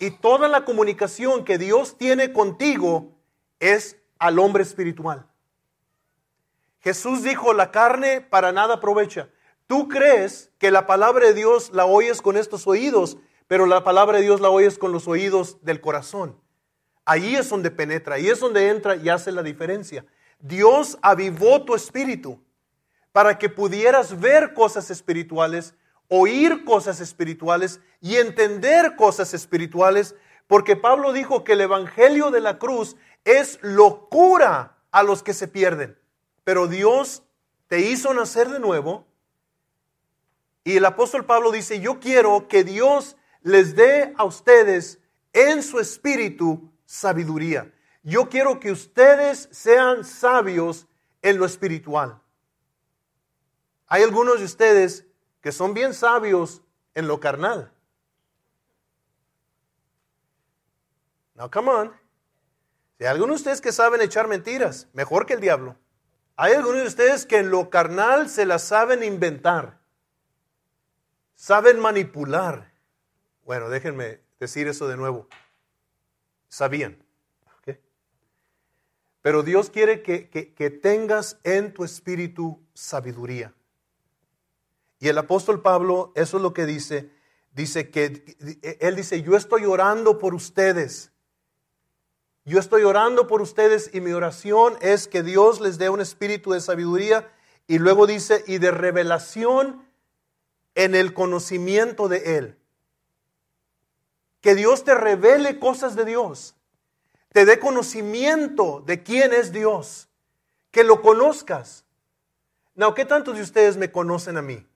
Y 0.00 0.10
toda 0.10 0.48
la 0.48 0.64
comunicación 0.64 1.44
que 1.44 1.58
Dios 1.58 1.96
tiene 1.96 2.32
contigo 2.32 3.12
es 3.60 3.96
al 4.18 4.40
hombre 4.40 4.64
espiritual. 4.64 5.24
Jesús 6.80 7.22
dijo, 7.22 7.54
la 7.54 7.70
carne 7.70 8.20
para 8.20 8.50
nada 8.50 8.74
aprovecha. 8.74 9.28
Tú 9.68 9.88
crees 9.88 10.50
que 10.58 10.72
la 10.72 10.88
palabra 10.88 11.28
de 11.28 11.34
Dios 11.34 11.70
la 11.72 11.86
oyes 11.86 12.20
con 12.20 12.36
estos 12.36 12.66
oídos, 12.66 13.16
pero 13.46 13.66
la 13.66 13.84
palabra 13.84 14.18
de 14.18 14.24
Dios 14.24 14.40
la 14.40 14.50
oyes 14.50 14.76
con 14.76 14.90
los 14.90 15.06
oídos 15.06 15.64
del 15.64 15.80
corazón. 15.80 16.36
Ahí 17.04 17.34
es 17.36 17.48
donde 17.48 17.70
penetra, 17.70 18.16
ahí 18.16 18.28
es 18.28 18.40
donde 18.40 18.68
entra 18.68 18.96
y 18.96 19.08
hace 19.08 19.32
la 19.32 19.42
diferencia. 19.42 20.04
Dios 20.38 20.98
avivó 21.02 21.64
tu 21.64 21.74
espíritu 21.74 22.40
para 23.12 23.38
que 23.38 23.48
pudieras 23.48 24.18
ver 24.20 24.54
cosas 24.54 24.90
espirituales, 24.90 25.74
oír 26.08 26.64
cosas 26.64 27.00
espirituales 27.00 27.80
y 28.00 28.16
entender 28.16 28.96
cosas 28.96 29.34
espirituales, 29.34 30.14
porque 30.46 30.76
Pablo 30.76 31.12
dijo 31.12 31.44
que 31.44 31.52
el 31.52 31.60
Evangelio 31.60 32.30
de 32.30 32.40
la 32.40 32.58
cruz 32.58 32.96
es 33.24 33.58
locura 33.62 34.76
a 34.90 35.02
los 35.02 35.22
que 35.22 35.34
se 35.34 35.48
pierden. 35.48 35.98
Pero 36.44 36.66
Dios 36.66 37.22
te 37.68 37.80
hizo 37.80 38.12
nacer 38.14 38.48
de 38.48 38.60
nuevo. 38.60 39.06
Y 40.64 40.76
el 40.76 40.84
apóstol 40.84 41.24
Pablo 41.24 41.50
dice, 41.50 41.80
yo 41.80 42.00
quiero 42.00 42.48
que 42.48 42.64
Dios 42.64 43.16
les 43.42 43.74
dé 43.74 44.12
a 44.16 44.24
ustedes 44.24 44.98
en 45.32 45.62
su 45.62 45.80
espíritu 45.80 46.71
sabiduría. 46.92 47.72
Yo 48.02 48.28
quiero 48.28 48.60
que 48.60 48.70
ustedes 48.70 49.48
sean 49.50 50.04
sabios 50.04 50.86
en 51.22 51.38
lo 51.38 51.46
espiritual. 51.46 52.20
Hay 53.86 54.02
algunos 54.02 54.40
de 54.40 54.44
ustedes 54.44 55.06
que 55.40 55.52
son 55.52 55.72
bien 55.72 55.94
sabios 55.94 56.60
en 56.94 57.08
lo 57.08 57.18
carnal. 57.18 57.72
Now, 61.34 61.50
come 61.50 61.70
on. 61.70 61.92
Si 62.98 63.04
hay 63.04 63.10
algunos 63.10 63.36
de 63.36 63.40
ustedes 63.40 63.62
que 63.62 63.72
saben 63.72 64.02
echar 64.02 64.28
mentiras, 64.28 64.86
mejor 64.92 65.24
que 65.24 65.32
el 65.32 65.40
diablo. 65.40 65.76
Hay 66.36 66.52
algunos 66.52 66.82
de 66.82 66.88
ustedes 66.88 67.24
que 67.24 67.38
en 67.38 67.50
lo 67.50 67.70
carnal 67.70 68.28
se 68.28 68.44
las 68.44 68.64
saben 68.64 69.02
inventar. 69.02 69.80
Saben 71.36 71.80
manipular. 71.80 72.70
Bueno, 73.44 73.70
déjenme 73.70 74.20
decir 74.38 74.68
eso 74.68 74.88
de 74.88 74.98
nuevo. 74.98 75.26
Sabían. 76.52 77.02
Pero 79.22 79.42
Dios 79.42 79.70
quiere 79.70 80.02
que, 80.02 80.28
que 80.28 80.70
tengas 80.70 81.38
en 81.44 81.72
tu 81.72 81.82
espíritu 81.82 82.60
sabiduría. 82.74 83.54
Y 84.98 85.08
el 85.08 85.16
apóstol 85.16 85.62
Pablo, 85.62 86.12
eso 86.14 86.36
es 86.36 86.42
lo 86.42 86.52
que 86.52 86.66
dice, 86.66 87.10
dice 87.52 87.88
que, 87.88 88.36
él 88.80 88.96
dice, 88.96 89.22
yo 89.22 89.34
estoy 89.34 89.64
orando 89.64 90.18
por 90.18 90.34
ustedes. 90.34 91.10
Yo 92.44 92.58
estoy 92.58 92.82
orando 92.82 93.26
por 93.26 93.40
ustedes 93.40 93.88
y 93.94 94.02
mi 94.02 94.12
oración 94.12 94.76
es 94.82 95.08
que 95.08 95.22
Dios 95.22 95.62
les 95.62 95.78
dé 95.78 95.88
un 95.88 96.02
espíritu 96.02 96.52
de 96.52 96.60
sabiduría 96.60 97.32
y 97.66 97.78
luego 97.78 98.06
dice, 98.06 98.44
y 98.46 98.58
de 98.58 98.72
revelación 98.72 99.86
en 100.74 100.94
el 100.94 101.14
conocimiento 101.14 102.08
de 102.08 102.36
Él. 102.36 102.61
Que 104.42 104.54
Dios 104.54 104.84
te 104.84 104.94
revele 104.94 105.58
cosas 105.58 105.96
de 105.96 106.04
Dios 106.04 106.54
te 107.32 107.46
dé 107.46 107.58
conocimiento 107.58 108.82
de 108.82 109.02
quién 109.02 109.32
es 109.32 109.52
Dios, 109.52 110.08
que 110.70 110.84
lo 110.84 111.00
conozcas. 111.00 111.84
No, 112.74 112.94
¿qué 112.94 113.04
tantos 113.04 113.36
de 113.36 113.42
ustedes 113.42 113.76
me 113.76 113.90
conocen 113.90 114.36
a 114.36 114.42
mí? 114.42 114.66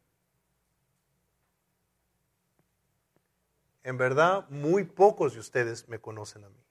En 3.83 3.99
verdad, 3.99 4.49
muy 4.49 4.85
pocos 4.85 5.35
de 5.35 5.41
ustedes 5.41 5.87
me 5.89 6.01
conocen 6.01 6.45
a 6.45 6.49
mí. 6.49 6.65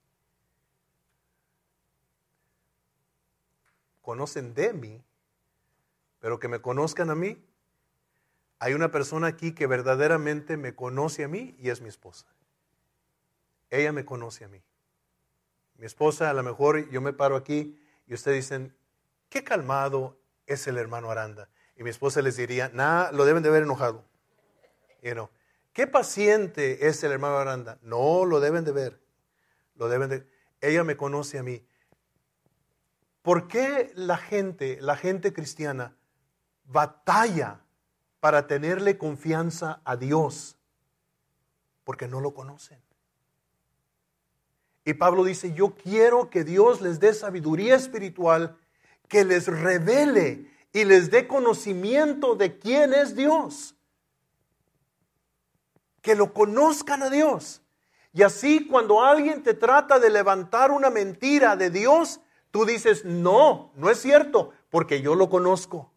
Conocen 4.02 4.54
de 4.54 4.74
mí, 4.74 5.04
pero 6.20 6.40
que 6.40 6.48
me 6.48 6.62
conozcan 6.62 7.10
a 7.10 7.16
mí. 7.16 7.44
Hay 8.60 8.74
una 8.74 8.92
persona 8.92 9.28
aquí 9.28 9.54
que 9.54 9.68
verdaderamente 9.68 10.58
me 10.58 10.76
conoce 10.76 11.24
a 11.24 11.28
mí 11.28 11.56
y 11.60 11.70
es 11.70 11.82
mi 11.82 11.90
esposa. 11.90 12.35
Ella 13.76 13.92
me 13.92 14.06
conoce 14.06 14.46
a 14.46 14.48
mí. 14.48 14.64
Mi 15.78 15.86
esposa, 15.86 16.30
a 16.30 16.34
lo 16.34 16.44
mejor 16.44 16.90
yo 16.90 17.02
me 17.02 17.12
paro 17.12 17.36
aquí 17.36 17.78
y 18.08 18.14
ustedes 18.14 18.38
dicen, 18.38 18.76
qué 19.30 19.44
calmado 19.44 20.18
es 20.46 20.68
el 20.68 20.78
hermano 20.78 21.12
Aranda. 21.12 21.50
Y 21.76 21.84
mi 21.84 21.90
esposa 21.90 22.22
les 22.22 22.38
diría, 22.38 22.70
nada, 22.74 23.12
lo 23.12 23.26
deben 23.26 23.44
de 23.44 23.50
ver 23.50 23.64
enojado. 23.64 24.06
You 25.02 25.30
¿Qué 25.74 25.88
paciente 25.88 26.88
es 26.88 27.04
el 27.04 27.12
hermano 27.12 27.38
Aranda? 27.38 27.78
No, 27.82 28.24
lo 28.24 28.40
deben 28.40 28.64
de 28.64 28.72
ver. 28.72 29.02
Lo 29.76 29.90
deben 29.90 30.10
de... 30.10 30.26
Ella 30.62 30.86
me 30.86 30.96
conoce 30.96 31.38
a 31.38 31.44
mí. 31.44 31.68
¿Por 33.22 33.50
qué 33.50 33.92
la 33.96 34.16
gente, 34.16 34.78
la 34.80 34.96
gente 34.96 35.34
cristiana, 35.34 35.98
batalla 36.64 37.60
para 38.22 38.48
tenerle 38.48 38.98
confianza 38.98 39.82
a 39.84 39.98
Dios? 39.98 40.58
Porque 41.84 42.08
no 42.08 42.22
lo 42.22 42.34
conocen. 42.34 42.82
Y 44.86 44.94
Pablo 44.94 45.24
dice, 45.24 45.52
yo 45.54 45.74
quiero 45.76 46.30
que 46.30 46.44
Dios 46.44 46.80
les 46.80 47.00
dé 47.00 47.14
sabiduría 47.16 47.76
espiritual, 47.76 48.56
que 49.08 49.26
les 49.26 49.48
revele 49.48 50.52
y 50.72 50.86
les 50.86 51.10
dé 51.10 51.28
conocimiento 51.28 52.36
de 52.36 52.60
quién 52.60 52.94
es 52.94 53.16
Dios. 53.16 53.76
Que 56.04 56.14
lo 56.14 56.34
conozcan 56.34 57.02
a 57.02 57.10
Dios. 57.10 57.64
Y 58.14 58.22
así 58.22 58.68
cuando 58.68 59.04
alguien 59.04 59.42
te 59.42 59.56
trata 59.56 60.00
de 60.00 60.12
levantar 60.12 60.70
una 60.70 60.92
mentira 60.92 61.56
de 61.56 61.72
Dios, 61.72 62.22
tú 62.52 62.64
dices, 62.64 63.04
no, 63.04 63.72
no 63.76 63.90
es 63.90 64.00
cierto, 64.00 64.54
porque 64.70 65.02
yo 65.02 65.16
lo 65.16 65.30
conozco. 65.30 65.92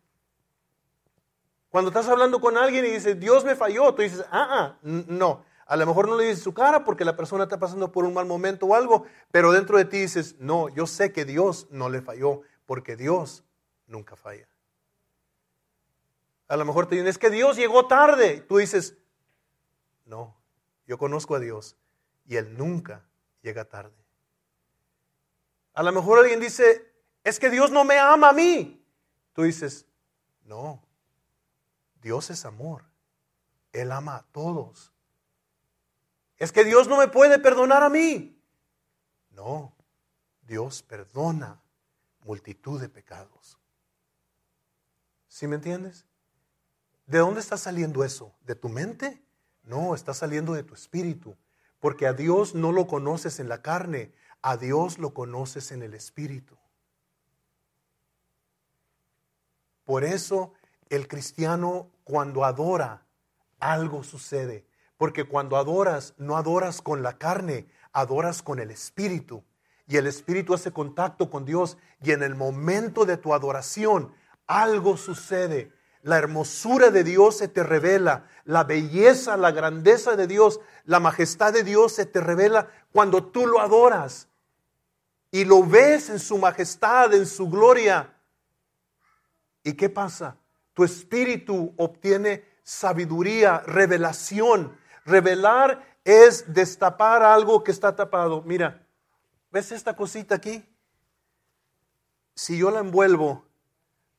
Cuando 1.69 1.91
estás 1.91 2.09
hablando 2.09 2.41
con 2.41 2.57
alguien 2.57 2.87
y 2.87 2.91
dices, 2.91 3.21
Dios 3.21 3.45
me 3.45 3.55
falló, 3.55 3.93
tú 3.95 4.01
dices, 4.01 4.25
ah, 4.31 4.49
ah, 4.51 4.79
no, 4.83 5.45
a 5.69 5.77
lo 5.77 5.85
mejor 5.85 6.09
no 6.09 6.17
le 6.17 6.25
dices 6.25 6.43
su 6.43 6.55
cara 6.55 6.83
porque 6.83 7.05
la 7.05 7.15
persona 7.15 7.45
está 7.45 7.59
pasando 7.59 7.93
por 7.93 8.07
un 8.07 8.15
mal 8.15 8.25
momento 8.25 8.65
o 8.65 8.75
algo, 8.75 9.05
pero 9.31 9.53
dentro 9.53 9.77
de 9.77 9.85
ti 9.85 9.99
dices, 9.99 10.37
no, 10.39 10.71
yo 10.71 10.87
sé 10.87 11.13
que 11.13 11.27
Dios 11.27 11.67
no 11.71 11.91
le 11.91 12.01
falló 12.01 12.41
porque 12.65 12.97
Dios 12.97 13.45
nunca 13.87 14.17
falla. 14.17 14.49
A 16.49 16.57
lo 16.57 16.65
mejor 16.65 16.87
te 16.87 16.95
dicen, 16.95 17.07
es 17.07 17.19
que 17.19 17.29
Dios 17.29 17.59
llegó 17.59 17.87
tarde. 17.87 18.41
Tú 18.49 18.57
dices, 18.57 18.97
no, 20.07 20.35
yo 20.87 20.97
conozco 20.97 21.35
a 21.35 21.39
Dios 21.39 21.77
y 22.27 22.37
Él 22.37 22.57
nunca 22.57 23.05
llega 23.43 23.67
tarde. 23.67 23.95
A 25.75 25.83
lo 25.83 25.93
mejor 25.93 26.19
alguien 26.19 26.41
dice, 26.41 26.91
es 27.25 27.39
que 27.39 27.51
Dios 27.51 27.71
no 27.71 27.85
me 27.85 27.99
ama 27.99 28.31
a 28.31 28.33
mí. 28.33 28.83
Tú 29.35 29.43
dices, 29.43 29.85
no, 30.45 30.83
Dios 32.01 32.31
es 32.31 32.47
amor. 32.47 32.85
Él 33.71 33.93
ama 33.93 34.17
a 34.17 34.23
todos. 34.33 34.95
Es 36.39 36.53
que 36.53 36.65
Dios 36.65 36.89
no 36.89 36.97
me 36.97 37.09
puede 37.09 37.39
perdonar 37.39 37.83
a 37.83 37.89
mí. 37.89 38.41
No, 39.31 39.75
Dios 40.43 40.83
perdona 40.83 41.61
multitud 42.25 42.81
de 42.81 42.89
pecados. 42.89 43.59
¿Sí 45.29 45.47
me 45.47 45.57
entiendes? 45.57 46.07
¿De 47.07 47.19
dónde 47.19 47.41
está 47.41 47.57
saliendo 47.57 48.05
eso? 48.05 48.35
¿De 48.45 48.55
tu 48.55 48.69
mente? 48.69 49.23
No, 49.63 49.95
está 49.95 50.15
saliendo 50.15 50.53
de 50.53 50.63
tu 50.63 50.75
espíritu. 50.75 51.37
Porque 51.81 52.07
a 52.07 52.13
Dios 52.13 52.55
no 52.55 52.73
lo 52.73 52.87
conoces 52.87 53.41
en 53.41 53.49
la 53.49 53.63
carne, 53.63 54.13
a 54.43 54.57
Dios 54.57 54.99
lo 54.99 55.15
conoces 55.15 55.73
en 55.73 55.83
el 55.83 55.95
espíritu. 55.95 56.59
Por 59.85 60.05
eso 60.05 60.53
el 60.91 61.09
cristiano 61.09 61.91
cuando 62.05 62.45
adora, 62.45 63.07
algo 63.59 64.03
sucede. 64.03 64.67
Porque 64.99 65.25
cuando 65.25 65.57
adoras, 65.57 66.13
no 66.19 66.37
adoras 66.37 66.83
con 66.83 67.03
la 67.03 67.17
carne, 67.17 67.69
adoras 67.93 68.43
con 68.43 68.59
el 68.59 68.71
Espíritu. 68.71 69.45
Y 69.87 69.97
el 69.97 70.07
Espíritu 70.07 70.53
hace 70.53 70.73
contacto 70.73 71.31
con 71.31 71.47
Dios. 71.47 71.79
Y 72.03 72.11
en 72.11 72.23
el 72.23 72.35
momento 72.35 73.07
de 73.07 73.17
tu 73.17 73.33
adoración, 73.33 74.13
algo 74.47 74.97
sucede. 74.97 75.73
La 76.03 76.19
hermosura 76.19 76.91
de 76.91 77.05
Dios 77.05 77.39
se 77.39 77.49
te 77.49 77.63
revela. 77.63 78.27
La 78.45 78.65
belleza, 78.65 79.37
la 79.37 79.53
grandeza 79.53 80.17
de 80.17 80.27
Dios, 80.27 80.61
la 80.85 81.01
majestad 81.01 81.53
de 81.53 81.63
Dios 81.63 81.93
se 81.93 82.05
te 82.05 82.21
revela 82.21 82.69
cuando 82.93 83.25
tú 83.25 83.47
lo 83.47 83.61
adoras. 83.61 84.29
Y 85.31 85.45
lo 85.45 85.63
ves 85.63 86.11
en 86.11 86.19
su 86.19 86.39
majestad, 86.39 87.15
en 87.15 87.27
su 87.27 87.49
gloria. 87.49 88.15
¿Y 89.63 89.75
qué 89.75 89.89
pasa? 89.89 90.37
Tu 90.75 90.83
espíritu 90.85 91.73
obtiene 91.77 92.45
sabiduría, 92.63 93.61
revelación, 93.67 94.77
Revelar 95.09 95.99
es 96.05 96.53
destapar 96.53 97.23
algo 97.23 97.65
que 97.65 97.71
está 97.71 97.97
tapado. 97.97 98.43
Mira, 98.43 98.87
¿ves 99.51 99.73
esta 99.73 99.97
cosita 99.97 100.35
aquí? 100.35 100.63
Si 102.35 102.59
yo 102.59 102.71
la 102.71 102.81
envuelvo, 102.81 103.47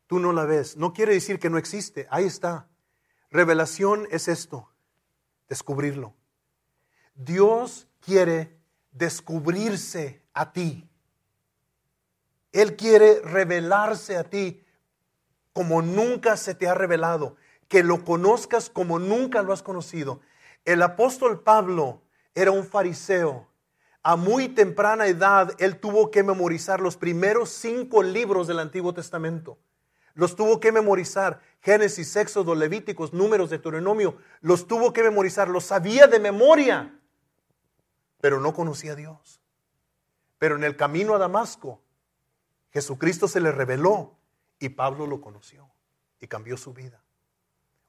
tú 0.07 0.19
no 0.19 0.33
la 0.33 0.45
ves. 0.45 0.77
No 0.77 0.91
quiere 0.91 1.13
decir 1.13 1.39
que 1.39 1.51
no 1.51 1.59
existe. 1.59 2.07
Ahí 2.09 2.25
está. 2.25 2.67
Revelación 3.29 4.07
es 4.09 4.27
esto, 4.27 4.71
descubrirlo. 5.47 6.15
Dios 7.13 7.87
quiere 7.99 8.57
descubrirse 8.91 10.23
a 10.33 10.51
ti. 10.51 10.89
Él 12.51 12.75
quiere 12.75 13.21
revelarse 13.21 14.17
a 14.17 14.23
ti 14.23 14.65
como 15.53 15.83
nunca 15.83 16.35
se 16.35 16.55
te 16.55 16.67
ha 16.67 16.73
revelado, 16.73 17.35
que 17.67 17.83
lo 17.83 18.03
conozcas 18.03 18.71
como 18.71 18.97
nunca 18.97 19.43
lo 19.43 19.53
has 19.53 19.61
conocido. 19.61 20.21
El 20.65 20.81
apóstol 20.81 21.41
Pablo 21.41 22.01
era 22.33 22.51
un 22.51 22.65
fariseo. 22.65 23.47
A 24.01 24.15
muy 24.15 24.47
temprana 24.47 25.07
edad, 25.07 25.53
él 25.59 25.79
tuvo 25.79 26.09
que 26.09 26.23
memorizar 26.23 26.79
los 26.79 26.95
primeros 26.95 27.49
cinco 27.49 28.01
libros 28.01 28.47
del 28.47 28.59
Antiguo 28.59 28.93
Testamento. 28.93 29.57
Los 30.13 30.35
tuvo 30.35 30.59
que 30.59 30.71
memorizar. 30.71 31.41
Génesis, 31.61 32.15
Éxodo, 32.15 32.55
Levíticos, 32.55 33.13
Números, 33.13 33.49
Deuteronomio. 33.49 34.17
Los 34.41 34.67
tuvo 34.67 34.93
que 34.93 35.03
memorizar. 35.03 35.49
Los 35.49 35.65
sabía 35.65 36.07
de 36.07 36.19
memoria. 36.19 36.99
Pero 38.21 38.39
no 38.39 38.53
conocía 38.53 38.93
a 38.93 38.95
Dios. 38.95 39.41
Pero 40.37 40.55
en 40.55 40.63
el 40.63 40.75
camino 40.75 41.15
a 41.15 41.19
Damasco, 41.19 41.81
Jesucristo 42.71 43.27
se 43.27 43.41
le 43.41 43.51
reveló 43.51 44.17
y 44.59 44.69
Pablo 44.69 45.07
lo 45.07 45.21
conoció 45.21 45.69
y 46.19 46.27
cambió 46.27 46.57
su 46.57 46.73
vida. 46.73 47.03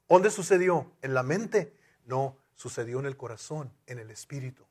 ¿Dónde 0.07 0.29
sucedió? 0.29 0.91
¿En 1.01 1.13
la 1.13 1.23
mente? 1.23 1.77
No, 2.05 2.37
sucedió 2.61 2.99
en 2.99 3.07
el 3.07 3.17
corazón, 3.17 3.73
en 3.87 3.97
el 3.97 4.11
espíritu. 4.11 4.63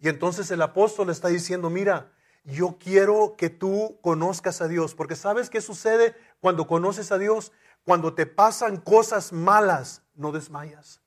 Y 0.00 0.08
entonces 0.10 0.50
el 0.50 0.60
apóstol 0.60 1.08
está 1.08 1.28
diciendo, 1.28 1.70
mira, 1.70 2.12
yo 2.44 2.76
quiero 2.78 3.36
que 3.38 3.48
tú 3.48 3.98
conozcas 4.02 4.60
a 4.60 4.68
Dios, 4.68 4.94
porque 4.94 5.16
¿sabes 5.16 5.48
qué 5.48 5.62
sucede 5.62 6.14
cuando 6.40 6.66
conoces 6.66 7.10
a 7.10 7.16
Dios? 7.16 7.52
Cuando 7.84 8.12
te 8.12 8.26
pasan 8.26 8.76
cosas 8.76 9.32
malas, 9.32 10.02
no 10.14 10.30
desmayas. 10.30 11.00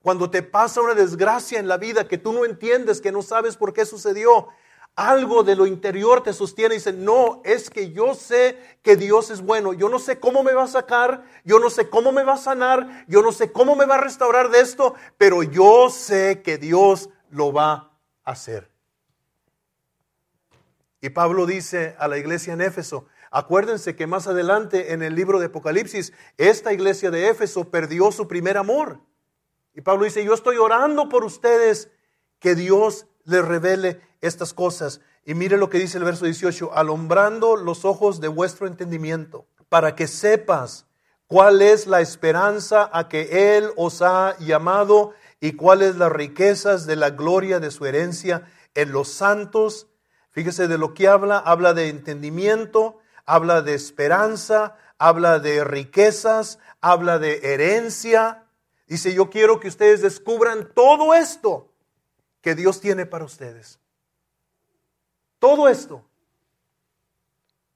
Cuando 0.00 0.30
te 0.30 0.44
pasa 0.44 0.80
una 0.80 0.94
desgracia 0.94 1.58
en 1.58 1.66
la 1.66 1.76
vida 1.76 2.06
que 2.06 2.18
tú 2.18 2.32
no 2.32 2.44
entiendes, 2.44 3.00
que 3.00 3.10
no 3.10 3.22
sabes 3.22 3.56
por 3.56 3.72
qué 3.72 3.84
sucedió, 3.84 4.46
algo 4.94 5.42
de 5.42 5.56
lo 5.56 5.66
interior 5.66 6.22
te 6.22 6.32
sostiene 6.32 6.74
y 6.74 6.78
dice, 6.78 6.92
no, 6.92 7.40
es 7.44 7.70
que 7.70 7.92
yo 7.92 8.14
sé 8.14 8.58
que 8.82 8.96
Dios 8.96 9.30
es 9.30 9.40
bueno, 9.40 9.72
yo 9.72 9.88
no 9.88 9.98
sé 9.98 10.20
cómo 10.20 10.42
me 10.42 10.52
va 10.52 10.64
a 10.64 10.68
sacar, 10.68 11.24
yo 11.44 11.58
no 11.58 11.70
sé 11.70 11.88
cómo 11.88 12.12
me 12.12 12.24
va 12.24 12.34
a 12.34 12.38
sanar, 12.38 13.06
yo 13.08 13.22
no 13.22 13.32
sé 13.32 13.52
cómo 13.52 13.74
me 13.74 13.86
va 13.86 13.94
a 13.94 14.00
restaurar 14.02 14.50
de 14.50 14.60
esto, 14.60 14.94
pero 15.16 15.42
yo 15.42 15.88
sé 15.88 16.42
que 16.42 16.58
Dios 16.58 17.08
lo 17.30 17.52
va 17.52 17.72
a 18.24 18.32
hacer. 18.32 18.70
Y 21.00 21.10
Pablo 21.10 21.46
dice 21.46 21.96
a 21.98 22.06
la 22.06 22.18
iglesia 22.18 22.52
en 22.52 22.60
Éfeso, 22.60 23.06
acuérdense 23.30 23.96
que 23.96 24.06
más 24.06 24.26
adelante 24.26 24.92
en 24.92 25.02
el 25.02 25.14
libro 25.14 25.40
de 25.40 25.46
Apocalipsis, 25.46 26.12
esta 26.36 26.72
iglesia 26.72 27.10
de 27.10 27.28
Éfeso 27.28 27.70
perdió 27.70 28.12
su 28.12 28.28
primer 28.28 28.58
amor. 28.58 29.00
Y 29.74 29.80
Pablo 29.80 30.04
dice, 30.04 30.22
yo 30.22 30.34
estoy 30.34 30.58
orando 30.58 31.08
por 31.08 31.24
ustedes 31.24 31.90
que 32.38 32.54
Dios 32.54 33.06
les 33.24 33.44
revele 33.44 34.00
estas 34.20 34.54
cosas. 34.54 35.00
Y 35.24 35.34
mire 35.34 35.56
lo 35.56 35.70
que 35.70 35.78
dice 35.78 35.98
el 35.98 36.04
verso 36.04 36.24
18, 36.24 36.72
alumbrando 36.74 37.56
los 37.56 37.84
ojos 37.84 38.20
de 38.20 38.28
vuestro 38.28 38.66
entendimiento, 38.66 39.46
para 39.68 39.94
que 39.94 40.06
sepas 40.06 40.86
cuál 41.26 41.62
es 41.62 41.86
la 41.86 42.00
esperanza 42.00 42.90
a 42.92 43.08
que 43.08 43.56
Él 43.56 43.70
os 43.76 44.02
ha 44.02 44.36
llamado 44.38 45.12
y 45.40 45.52
cuáles 45.52 45.96
las 45.96 46.10
riquezas 46.10 46.86
de 46.86 46.96
la 46.96 47.10
gloria 47.10 47.60
de 47.60 47.70
su 47.70 47.86
herencia 47.86 48.48
en 48.74 48.92
los 48.92 49.08
santos. 49.08 49.88
Fíjese 50.30 50.68
de 50.68 50.78
lo 50.78 50.94
que 50.94 51.08
habla, 51.08 51.38
habla 51.38 51.74
de 51.74 51.88
entendimiento, 51.88 52.98
habla 53.26 53.62
de 53.62 53.74
esperanza, 53.74 54.76
habla 54.98 55.38
de 55.38 55.64
riquezas, 55.64 56.58
habla 56.80 57.18
de 57.18 57.54
herencia. 57.54 58.44
Dice, 58.86 59.14
yo 59.14 59.30
quiero 59.30 59.60
que 59.60 59.68
ustedes 59.68 60.02
descubran 60.02 60.68
todo 60.74 61.14
esto 61.14 61.71
que 62.42 62.54
Dios 62.54 62.80
tiene 62.80 63.06
para 63.06 63.24
ustedes. 63.24 63.78
Todo 65.38 65.68
esto. 65.68 66.04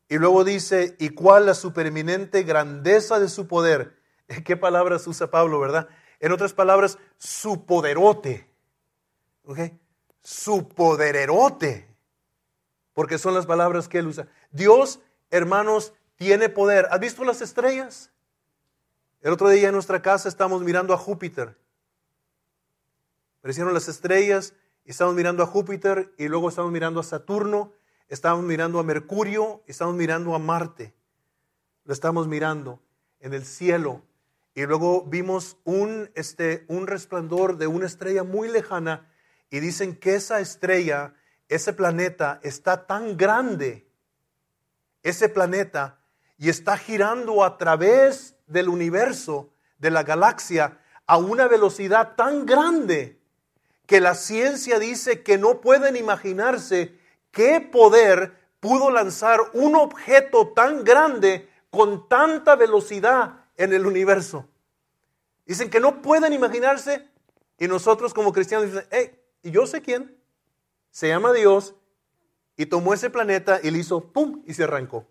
Y 0.09 0.19
luego 0.19 0.45
dice, 0.45 0.95
¿y 0.99 1.11
cuál 1.11 1.47
la 1.47 1.55
supereminente 1.55 2.43
grandeza 2.43 3.19
de 3.19 3.29
su 3.29 3.47
poder? 3.47 3.97
¿Qué 4.45 4.57
palabras 4.57 5.07
usa 5.07 5.31
Pablo, 5.31 5.59
verdad? 5.59 5.89
En 6.21 6.33
otras 6.33 6.53
palabras, 6.53 6.99
su 7.17 7.65
poderote. 7.65 8.49
¿Ok? 9.45 9.59
Su 10.23 10.69
podererote. 10.69 11.89
Porque 12.93 13.19
son 13.19 13.35
las 13.35 13.47
palabras 13.47 13.89
que 13.89 13.99
él 13.99 14.09
usa. 14.09 14.29
Dios, 14.51 15.01
hermanos, 15.31 15.93
tiene 16.17 16.49
poder. 16.49 16.89
¿Has 16.91 17.01
visto 17.01 17.25
las 17.25 17.41
estrellas? 17.41 18.11
El 19.21 19.33
otro 19.33 19.49
día 19.49 19.69
en 19.69 19.75
nuestra 19.75 20.03
casa 20.03 20.29
estamos 20.29 20.63
mirando 20.63 20.95
a 20.95 20.99
Júpiter. 20.99 21.57
Aparecieron 23.47 23.75
las 23.75 23.87
estrellas 23.87 24.55
y 24.85 24.91
estamos 24.91 25.15
mirando 25.15 25.45
a 25.45 25.47
Júpiter 25.47 26.13
y 26.19 26.27
luego 26.27 26.49
estamos 26.49 26.73
mirando 26.73 26.99
a 26.99 27.05
Saturno, 27.05 27.73
estamos 28.09 28.45
mirando 28.45 28.81
a 28.81 28.83
Mercurio, 28.83 29.63
estamos 29.69 29.95
mirando 29.95 30.35
a 30.35 30.41
Marte. 30.41 30.97
Lo 31.85 31.93
estamos 31.93 32.27
mirando 32.27 32.83
en 33.21 33.35
el 33.35 33.45
cielo 33.45 34.03
y 34.53 34.67
luego 34.67 35.05
vimos 35.05 35.59
un, 35.63 36.11
este, 36.17 36.65
un 36.67 36.89
resplandor 36.89 37.57
de 37.57 37.69
una 37.69 37.87
estrella 37.87 38.25
muy 38.25 38.49
lejana 38.49 39.09
y 39.49 39.61
dicen 39.61 39.95
que 39.95 40.17
esa 40.17 40.41
estrella, 40.41 41.15
ese 41.49 41.73
planeta 41.73 42.41
está 42.43 42.89
tan 42.89 43.17
grande, 43.17 43.89
ese 45.05 45.29
planeta, 45.29 46.01
y 46.37 46.49
está 46.49 46.77
girando 46.77 47.45
a 47.45 47.59
través 47.59 48.35
del 48.49 48.69
universo, 48.69 49.53
de 49.79 49.93
la 49.93 50.03
galaxia, 50.03 50.81
a 51.07 51.17
una 51.17 51.47
velocidad 51.47 52.17
tan 52.17 52.45
grande 52.45 53.16
que 53.87 54.01
la 54.01 54.15
ciencia 54.15 54.79
dice 54.79 55.23
que 55.23 55.39
no 55.39 55.61
pueden 55.61 55.97
imaginarse 55.97 56.99
qué 57.31 57.61
poder 57.61 58.35
pudo 58.61 58.91
lanzar 58.91 59.41
un 59.53 59.77
objeto 59.77 60.49
tan 60.49 60.85
grande 60.85 61.49
con 61.71 62.09
tanta 62.09 62.57
velocidad 62.57 63.45
en 63.57 63.73
el 63.73 63.87
universo. 63.87 64.49
Dicen 65.45 65.71
que 65.71 65.79
no 65.79 66.03
pueden 66.03 66.33
imaginarse 66.33 67.09
y 67.59 67.69
nosotros 67.69 68.13
como 68.13 68.33
cristianos 68.33 68.73
dicen, 68.73 68.87
hey, 68.91 69.19
y 69.43 69.53
yo 69.53 69.67
sé 69.67 69.81
quién, 69.81 70.17
se 70.91 71.09
llama 71.09 71.33
Dios 71.33 71.75
y 72.57 72.67
tomó 72.67 72.93
ese 72.95 73.11
planeta 73.11 73.61
y 73.63 73.71
le 73.71 73.79
hizo 73.79 74.13
pum 74.13 74.43
y 74.47 74.55
se 74.55 74.65
arrancó. 74.65 75.07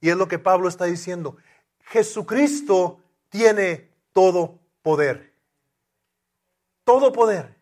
Y 0.00 0.10
es 0.10 0.16
lo 0.16 0.28
que 0.28 0.38
Pablo 0.38 0.68
está 0.68 0.86
diciendo. 0.86 1.36
Jesucristo 1.80 3.00
tiene 3.28 3.90
todo 4.12 4.58
poder 4.82 5.27
todo 6.88 7.12
poder. 7.12 7.54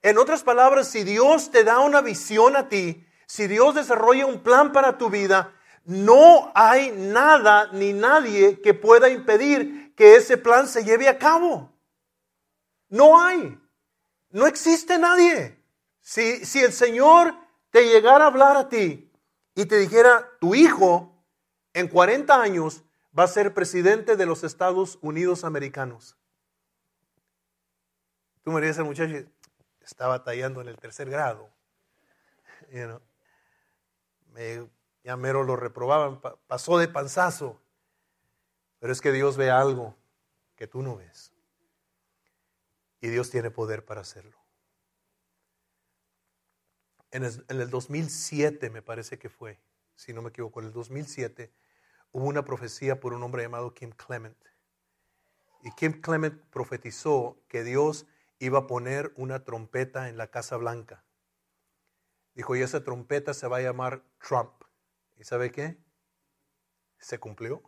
En 0.00 0.16
otras 0.16 0.42
palabras, 0.42 0.88
si 0.88 1.04
Dios 1.04 1.50
te 1.50 1.62
da 1.62 1.80
una 1.80 2.00
visión 2.00 2.56
a 2.56 2.70
ti, 2.70 3.06
si 3.26 3.48
Dios 3.48 3.74
desarrolla 3.74 4.24
un 4.24 4.42
plan 4.42 4.72
para 4.72 4.96
tu 4.96 5.10
vida, 5.10 5.52
no 5.84 6.52
hay 6.54 6.90
nada 6.90 7.68
ni 7.74 7.92
nadie 7.92 8.62
que 8.62 8.72
pueda 8.72 9.10
impedir 9.10 9.94
que 9.94 10.16
ese 10.16 10.38
plan 10.38 10.68
se 10.68 10.84
lleve 10.84 11.06
a 11.06 11.18
cabo. 11.18 11.70
No 12.88 13.20
hay. 13.20 13.60
No 14.30 14.46
existe 14.46 14.96
nadie. 14.96 15.62
Si, 16.00 16.42
si 16.46 16.60
el 16.60 16.72
Señor 16.72 17.34
te 17.68 17.84
llegara 17.84 18.24
a 18.24 18.28
hablar 18.28 18.56
a 18.56 18.70
ti 18.70 19.12
y 19.54 19.66
te 19.66 19.76
dijera, 19.76 20.30
tu 20.40 20.54
hijo 20.54 21.22
en 21.74 21.88
40 21.88 22.40
años 22.40 22.84
va 23.16 23.24
a 23.24 23.28
ser 23.28 23.52
presidente 23.52 24.16
de 24.16 24.24
los 24.24 24.44
Estados 24.44 24.98
Unidos 25.02 25.44
americanos. 25.44 26.16
Tú 28.46 28.52
me 28.52 28.64
el 28.64 28.84
muchacho 28.84 29.28
está 29.80 30.06
batallando 30.06 30.60
en 30.60 30.68
el 30.68 30.76
tercer 30.76 31.10
grado. 31.10 31.50
me, 34.32 34.70
ya 35.02 35.16
mero 35.16 35.42
lo 35.42 35.56
reprobaban, 35.56 36.20
pasó 36.46 36.78
de 36.78 36.86
panzazo. 36.86 37.60
Pero 38.78 38.92
es 38.92 39.00
que 39.00 39.10
Dios 39.10 39.36
ve 39.36 39.50
algo 39.50 39.96
que 40.54 40.68
tú 40.68 40.80
no 40.80 40.94
ves. 40.94 41.32
Y 43.00 43.08
Dios 43.08 43.30
tiene 43.30 43.50
poder 43.50 43.84
para 43.84 44.02
hacerlo. 44.02 44.38
En 47.10 47.24
el, 47.24 47.44
en 47.48 47.60
el 47.60 47.68
2007 47.68 48.70
me 48.70 48.80
parece 48.80 49.18
que 49.18 49.28
fue, 49.28 49.58
si 49.96 50.12
no 50.12 50.22
me 50.22 50.28
equivoco, 50.28 50.60
en 50.60 50.66
el 50.66 50.72
2007 50.72 51.52
hubo 52.12 52.26
una 52.26 52.44
profecía 52.44 53.00
por 53.00 53.12
un 53.12 53.24
hombre 53.24 53.42
llamado 53.42 53.74
Kim 53.74 53.90
Clement. 53.90 54.38
Y 55.64 55.72
Kim 55.72 56.00
Clement 56.00 56.40
profetizó 56.50 57.42
que 57.48 57.64
Dios 57.64 58.06
iba 58.38 58.60
a 58.60 58.66
poner 58.66 59.12
una 59.16 59.44
trompeta 59.44 60.08
en 60.08 60.16
la 60.16 60.30
Casa 60.30 60.56
Blanca. 60.56 61.04
Dijo, 62.34 62.54
y 62.54 62.62
esa 62.62 62.84
trompeta 62.84 63.32
se 63.32 63.48
va 63.48 63.58
a 63.58 63.62
llamar 63.62 64.04
Trump. 64.18 64.52
¿Y 65.16 65.24
sabe 65.24 65.50
qué? 65.50 65.82
Se 66.98 67.18
cumplió. 67.18 67.62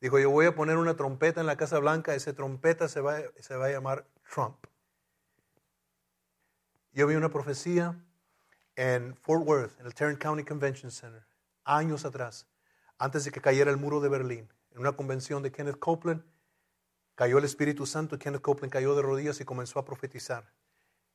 Dijo, 0.00 0.18
yo 0.18 0.30
voy 0.30 0.46
a 0.46 0.54
poner 0.54 0.76
una 0.76 0.96
trompeta 0.96 1.40
en 1.40 1.46
la 1.46 1.56
Casa 1.56 1.78
Blanca, 1.78 2.14
esa 2.14 2.32
trompeta 2.34 2.88
se 2.88 3.00
va, 3.00 3.18
se 3.38 3.56
va 3.56 3.66
a 3.66 3.70
llamar 3.70 4.08
Trump. 4.32 4.66
Yo 6.92 7.06
vi 7.06 7.14
una 7.14 7.30
profecía 7.30 8.02
en 8.74 9.14
Fort 9.16 9.46
Worth, 9.46 9.78
en 9.80 9.86
el 9.86 9.94
Tarrant 9.94 10.18
County 10.18 10.44
Convention 10.44 10.90
Center, 10.90 11.26
años 11.64 12.04
atrás, 12.04 12.48
antes 12.98 13.24
de 13.24 13.30
que 13.30 13.40
cayera 13.40 13.70
el 13.70 13.76
muro 13.76 14.00
de 14.00 14.08
Berlín, 14.08 14.52
en 14.70 14.78
una 14.78 14.92
convención 14.92 15.42
de 15.42 15.52
Kenneth 15.52 15.78
Copeland 15.78 16.24
Cayó 17.16 17.38
el 17.38 17.44
Espíritu 17.44 17.86
Santo 17.86 18.14
y 18.14 18.18
Kenneth 18.18 18.42
Copeland 18.42 18.72
cayó 18.72 18.94
de 18.94 19.00
rodillas 19.02 19.40
y 19.40 19.44
comenzó 19.44 19.78
a 19.78 19.84
profetizar. 19.84 20.52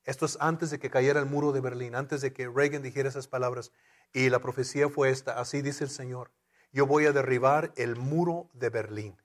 Esto 0.04 0.26
es 0.26 0.36
antes 0.42 0.72
de 0.72 0.80
que 0.80 0.90
cayera 0.90 1.20
el 1.20 1.28
muro 1.28 1.52
de 1.52 1.62
Berlín, 1.62 1.94
antes 1.94 2.22
de 2.22 2.34
que 2.34 2.50
Reagan 2.50 2.82
dijera 2.82 3.08
esas 3.08 3.28
palabras. 3.28 3.72
Y 4.12 4.30
la 4.30 4.40
profecía 4.40 4.90
fue 4.90 5.12
esta, 5.12 5.40
así 5.40 5.62
dice 5.62 5.84
el 5.84 5.92
Señor, 5.92 6.32
yo 6.74 6.88
voy 6.88 7.06
a 7.06 7.12
derribar 7.12 7.72
el 7.76 7.96
muro 7.98 8.50
de 8.54 8.70
Berlín. 8.70 9.18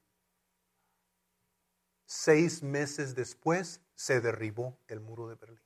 Seis 2.05 2.63
meses 2.63 3.15
después 3.15 3.81
se 3.95 4.21
derribó 4.21 4.79
el 4.87 5.01
muro 5.01 5.29
de 5.29 5.37
Berlín. 5.37 5.61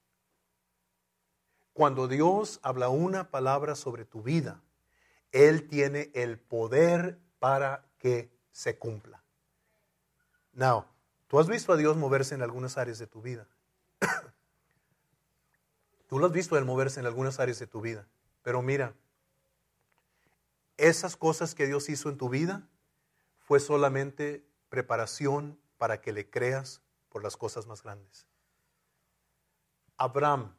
Cuando 1.72 2.06
Dios 2.06 2.60
habla 2.62 2.88
una 2.88 3.30
palabra 3.30 3.74
sobre 3.74 4.04
tu 4.04 4.22
vida, 4.22 4.62
Él 5.32 5.68
tiene 5.68 6.12
el 6.14 6.38
poder 6.38 7.18
para 7.40 7.84
que 7.98 8.30
se 8.52 8.78
cumpla. 8.78 9.22
Now, 10.52 10.84
Tú 11.30 11.38
has 11.38 11.46
visto 11.46 11.72
a 11.72 11.76
Dios 11.76 11.96
moverse 11.96 12.34
en 12.34 12.42
algunas 12.42 12.76
áreas 12.76 12.98
de 12.98 13.06
tu 13.06 13.22
vida. 13.22 13.46
Tú 16.08 16.18
lo 16.18 16.26
has 16.26 16.32
visto 16.32 16.58
Él 16.58 16.64
moverse 16.64 16.98
en 16.98 17.06
algunas 17.06 17.38
áreas 17.38 17.60
de 17.60 17.68
tu 17.68 17.80
vida. 17.80 18.08
Pero 18.42 18.62
mira, 18.62 18.96
esas 20.76 21.16
cosas 21.16 21.54
que 21.54 21.68
Dios 21.68 21.88
hizo 21.88 22.08
en 22.08 22.18
tu 22.18 22.28
vida 22.28 22.68
fue 23.38 23.60
solamente 23.60 24.44
preparación 24.70 25.56
para 25.78 26.00
que 26.00 26.12
le 26.12 26.28
creas 26.28 26.82
por 27.10 27.22
las 27.22 27.36
cosas 27.36 27.68
más 27.68 27.84
grandes. 27.84 28.26
Abraham, 29.98 30.52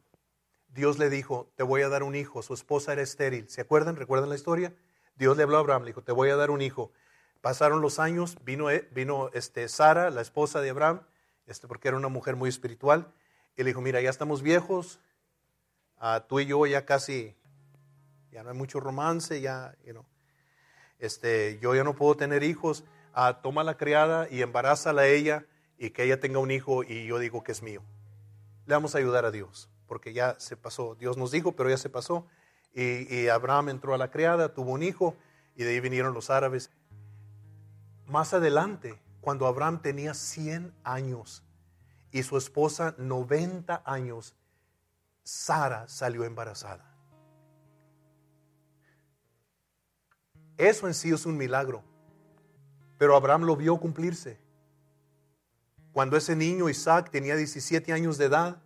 Dios 0.70 1.00
le 1.00 1.10
dijo, 1.10 1.52
te 1.58 1.64
voy 1.64 1.82
a 1.82 1.90
dar 1.90 2.04
un 2.04 2.16
hijo. 2.16 2.42
Su 2.44 2.54
esposa 2.54 2.94
era 2.94 3.02
estéril. 3.02 3.50
¿Se 3.50 3.60
acuerdan? 3.60 3.98
¿Recuerdan 3.98 4.30
la 4.30 4.36
historia? 4.36 4.74
Dios 5.18 5.36
le 5.36 5.44
habló 5.44 5.58
a 5.58 5.60
Abraham, 5.60 5.82
le 5.82 5.88
dijo, 5.88 6.02
te 6.02 6.14
voy 6.14 6.30
a 6.30 6.38
dar 6.38 6.50
un 6.50 6.62
hijo. 6.62 6.94
Pasaron 7.42 7.82
los 7.82 7.98
años, 7.98 8.38
vino, 8.44 8.70
eh, 8.70 8.88
vino 8.92 9.30
este, 9.34 9.68
Sara, 9.68 10.12
la 10.12 10.22
esposa 10.22 10.62
de 10.62 10.70
Abraham, 10.70 11.02
este, 11.48 11.68
porque 11.68 11.88
era 11.88 11.98
una 11.98 12.08
mujer 12.08 12.36
muy 12.36 12.50
espiritual, 12.50 13.12
y 13.58 13.64
le 13.64 13.70
dijo, 13.70 13.82
mira, 13.82 14.00
ya 14.00 14.12
estamos 14.12 14.44
viejos, 14.44 15.00
ah, 15.98 16.26
tú 16.30 16.40
y 16.40 16.46
yo 16.46 16.66
ya 16.68 16.86
casi, 16.86 17.36
ya 18.32 18.44
no 18.44 18.52
hay 18.52 18.58
mucho 18.58 18.80
romance, 18.80 19.42
ya, 19.42 19.76
you 19.84 20.06
este, 21.00 21.58
yo 21.60 21.74
ya 21.74 21.84
no 21.84 21.96
puedo 21.96 22.16
tener 22.16 22.44
hijos, 22.44 22.84
ah, 23.14 23.40
toma 23.42 23.64
la 23.64 23.76
criada 23.76 24.28
y 24.30 24.44
embarázala 24.44 25.02
a 25.02 25.08
ella 25.08 25.48
y 25.80 25.90
que 25.90 26.04
ella 26.04 26.20
tenga 26.20 26.38
un 26.38 26.52
hijo 26.52 26.84
y 26.84 27.08
yo 27.08 27.18
digo 27.18 27.44
que 27.44 27.54
es 27.54 27.64
mío. 27.64 27.82
Le 28.68 28.76
vamos 28.76 28.94
a 28.94 29.00
ayudar 29.00 29.26
a 29.26 29.32
Dios, 29.32 29.68
porque 29.88 30.14
ya 30.14 30.40
se 30.40 30.56
pasó, 30.56 30.94
Dios 30.94 31.18
nos 31.18 31.32
dijo, 31.32 31.54
pero 31.54 31.72
ya 31.72 31.78
se 31.78 31.90
pasó. 31.90 32.28
Y 32.74 33.28
Abraham 33.28 33.70
entró 33.70 33.96
a 33.96 33.98
la 33.98 34.12
criada, 34.12 34.54
tuvo 34.54 34.72
un 34.72 34.84
hijo, 34.84 35.16
y 35.56 35.64
de 35.64 35.72
ahí 35.72 35.80
vinieron 35.80 36.14
los 36.14 36.30
árabes. 36.30 36.70
Más 38.12 38.34
adelante, 38.34 39.02
cuando 39.22 39.48
Abraham 39.48 39.82
tenía 39.82 40.14
100 40.14 40.74
años 40.84 41.46
y 42.12 42.24
su 42.24 42.36
esposa 42.36 42.94
90 42.98 43.84
años, 43.86 44.36
Sara 45.24 45.88
salió 45.88 46.26
embarazada. 46.26 46.94
Eso 50.58 50.88
en 50.88 50.94
sí 50.94 51.10
es 51.10 51.26
un 51.26 51.38
milagro. 51.38 51.86
Pero 52.98 53.16
Abraham 53.16 53.44
lo 53.44 53.56
vio 53.56 53.78
cumplirse. 53.78 54.42
Cuando 55.94 56.18
ese 56.18 56.36
niño 56.36 56.68
Isaac 56.68 57.12
tenía 57.12 57.38
17 57.38 57.94
años 57.94 58.18
de 58.18 58.26
edad, 58.26 58.62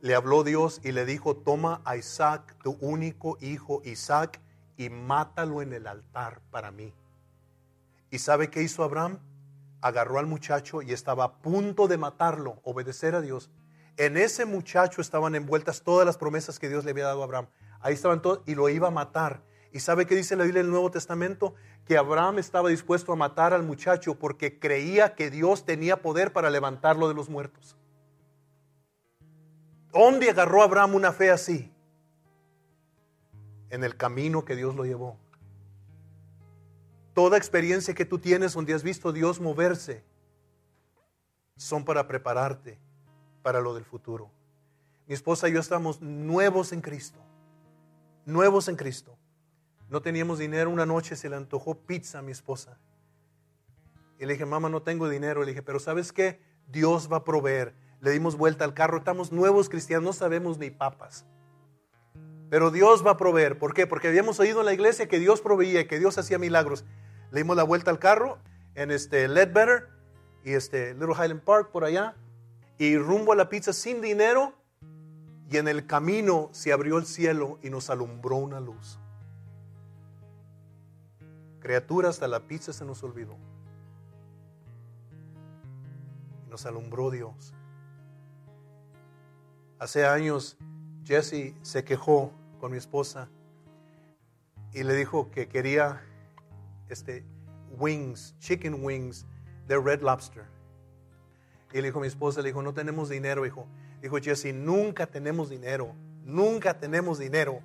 le 0.00 0.16
habló 0.16 0.42
Dios 0.42 0.80
y 0.82 0.90
le 0.90 1.04
dijo, 1.04 1.36
toma 1.36 1.82
a 1.84 1.96
Isaac, 1.96 2.56
tu 2.64 2.76
único 2.80 3.38
hijo 3.40 3.80
Isaac, 3.84 4.40
y 4.76 4.90
mátalo 4.90 5.62
en 5.62 5.72
el 5.72 5.86
altar 5.86 6.40
para 6.50 6.72
mí. 6.72 6.92
¿Y 8.10 8.18
sabe 8.18 8.50
qué 8.50 8.62
hizo 8.62 8.82
Abraham? 8.82 9.18
Agarró 9.80 10.18
al 10.18 10.26
muchacho 10.26 10.82
y 10.82 10.92
estaba 10.92 11.24
a 11.24 11.32
punto 11.38 11.88
de 11.88 11.98
matarlo, 11.98 12.60
obedecer 12.64 13.14
a 13.14 13.20
Dios. 13.20 13.50
En 13.96 14.16
ese 14.16 14.44
muchacho 14.44 15.00
estaban 15.00 15.34
envueltas 15.34 15.82
todas 15.82 16.06
las 16.06 16.16
promesas 16.16 16.58
que 16.58 16.68
Dios 16.68 16.84
le 16.84 16.92
había 16.92 17.04
dado 17.04 17.20
a 17.20 17.24
Abraham. 17.24 17.48
Ahí 17.80 17.94
estaban 17.94 18.22
todos 18.22 18.42
y 18.46 18.54
lo 18.54 18.68
iba 18.68 18.88
a 18.88 18.92
matar. 18.92 19.42
¿Y 19.72 19.80
sabe 19.80 20.06
qué 20.06 20.14
dice 20.14 20.36
la 20.36 20.44
Biblia 20.44 20.62
del 20.62 20.70
Nuevo 20.70 20.90
Testamento? 20.90 21.54
Que 21.84 21.98
Abraham 21.98 22.38
estaba 22.38 22.70
dispuesto 22.70 23.12
a 23.12 23.16
matar 23.16 23.52
al 23.52 23.62
muchacho 23.62 24.18
porque 24.18 24.58
creía 24.58 25.14
que 25.14 25.30
Dios 25.30 25.64
tenía 25.64 26.00
poder 26.00 26.32
para 26.32 26.50
levantarlo 26.50 27.08
de 27.08 27.14
los 27.14 27.28
muertos. 27.28 27.76
¿Dónde 29.92 30.30
agarró 30.30 30.62
Abraham 30.62 30.94
una 30.94 31.12
fe 31.12 31.30
así? 31.30 31.72
En 33.70 33.84
el 33.84 33.96
camino 33.96 34.44
que 34.44 34.56
Dios 34.56 34.74
lo 34.74 34.84
llevó. 34.84 35.18
Toda 37.18 37.36
experiencia 37.36 37.94
que 37.94 38.04
tú 38.04 38.20
tienes 38.20 38.52
donde 38.52 38.72
has 38.74 38.84
visto 38.84 39.08
a 39.08 39.12
Dios 39.12 39.40
moverse 39.40 40.04
son 41.56 41.84
para 41.84 42.06
prepararte 42.06 42.78
para 43.42 43.60
lo 43.60 43.74
del 43.74 43.84
futuro. 43.84 44.30
Mi 45.08 45.14
esposa 45.14 45.48
y 45.48 45.52
yo 45.52 45.58
estamos 45.58 46.00
nuevos 46.00 46.70
en 46.70 46.80
Cristo. 46.80 47.18
Nuevos 48.24 48.68
en 48.68 48.76
Cristo. 48.76 49.18
No 49.88 50.00
teníamos 50.00 50.38
dinero. 50.38 50.70
Una 50.70 50.86
noche 50.86 51.16
se 51.16 51.28
le 51.28 51.34
antojó 51.34 51.74
pizza 51.74 52.20
a 52.20 52.22
mi 52.22 52.30
esposa. 52.30 52.78
Y 54.20 54.24
le 54.24 54.34
dije, 54.34 54.46
mamá, 54.46 54.68
no 54.68 54.82
tengo 54.82 55.08
dinero. 55.08 55.40
Le 55.40 55.48
dije, 55.48 55.62
pero 55.62 55.80
¿sabes 55.80 56.12
qué? 56.12 56.40
Dios 56.68 57.12
va 57.12 57.16
a 57.16 57.24
proveer. 57.24 57.74
Le 58.00 58.12
dimos 58.12 58.36
vuelta 58.36 58.64
al 58.64 58.74
carro. 58.74 58.98
Estamos 58.98 59.32
nuevos 59.32 59.68
cristianos, 59.68 60.04
no 60.04 60.12
sabemos 60.12 60.56
ni 60.58 60.70
papas. 60.70 61.26
Pero 62.48 62.70
Dios 62.70 63.04
va 63.04 63.10
a 63.10 63.16
proveer. 63.16 63.58
¿Por 63.58 63.74
qué? 63.74 63.88
Porque 63.88 64.06
habíamos 64.06 64.38
oído 64.38 64.60
en 64.60 64.66
la 64.66 64.72
iglesia 64.72 65.08
que 65.08 65.18
Dios 65.18 65.40
proveía, 65.40 65.88
que 65.88 65.98
Dios 65.98 66.16
hacía 66.16 66.38
milagros. 66.38 66.84
Le 67.30 67.40
dimos 67.40 67.56
la 67.56 67.62
vuelta 67.62 67.90
al 67.90 67.98
carro 67.98 68.38
en 68.74 68.90
este 68.90 69.28
Ledbetter 69.28 69.88
y 70.44 70.52
este 70.52 70.94
Little 70.94 71.14
Highland 71.14 71.42
Park 71.42 71.70
por 71.70 71.84
allá. 71.84 72.16
Y 72.78 72.96
rumbo 72.96 73.32
a 73.32 73.36
la 73.36 73.48
pizza 73.48 73.72
sin 73.72 74.00
dinero. 74.00 74.54
Y 75.50 75.56
en 75.56 75.68
el 75.68 75.86
camino 75.86 76.48
se 76.52 76.72
abrió 76.72 76.98
el 76.98 77.06
cielo 77.06 77.58
y 77.62 77.70
nos 77.70 77.90
alumbró 77.90 78.36
una 78.36 78.60
luz. 78.60 78.98
Criaturas, 81.60 82.16
hasta 82.16 82.28
la 82.28 82.46
pizza 82.46 82.72
se 82.72 82.84
nos 82.84 83.02
olvidó. 83.02 83.36
Nos 86.48 86.66
alumbró 86.66 87.10
Dios. 87.10 87.54
Hace 89.78 90.06
años 90.06 90.56
Jesse 91.04 91.54
se 91.62 91.84
quejó 91.84 92.32
con 92.60 92.72
mi 92.72 92.78
esposa 92.78 93.28
y 94.72 94.82
le 94.82 94.94
dijo 94.94 95.30
que 95.30 95.48
quería 95.48 96.02
este 96.88 97.24
wings, 97.78 98.34
chicken 98.38 98.84
wings 98.84 99.26
de 99.66 99.78
Red 99.78 100.02
Lobster. 100.02 100.44
Y 101.72 101.76
le 101.76 101.88
dijo 101.88 102.00
mi 102.00 102.06
esposa, 102.06 102.40
le 102.40 102.48
dijo, 102.48 102.62
no 102.62 102.72
tenemos 102.72 103.08
dinero, 103.08 103.44
hijo. 103.44 103.66
Dijo 104.00 104.18
Jesse, 104.18 104.54
nunca 104.54 105.06
tenemos 105.06 105.50
dinero, 105.50 105.94
nunca 106.24 106.78
tenemos 106.78 107.18
dinero. 107.18 107.60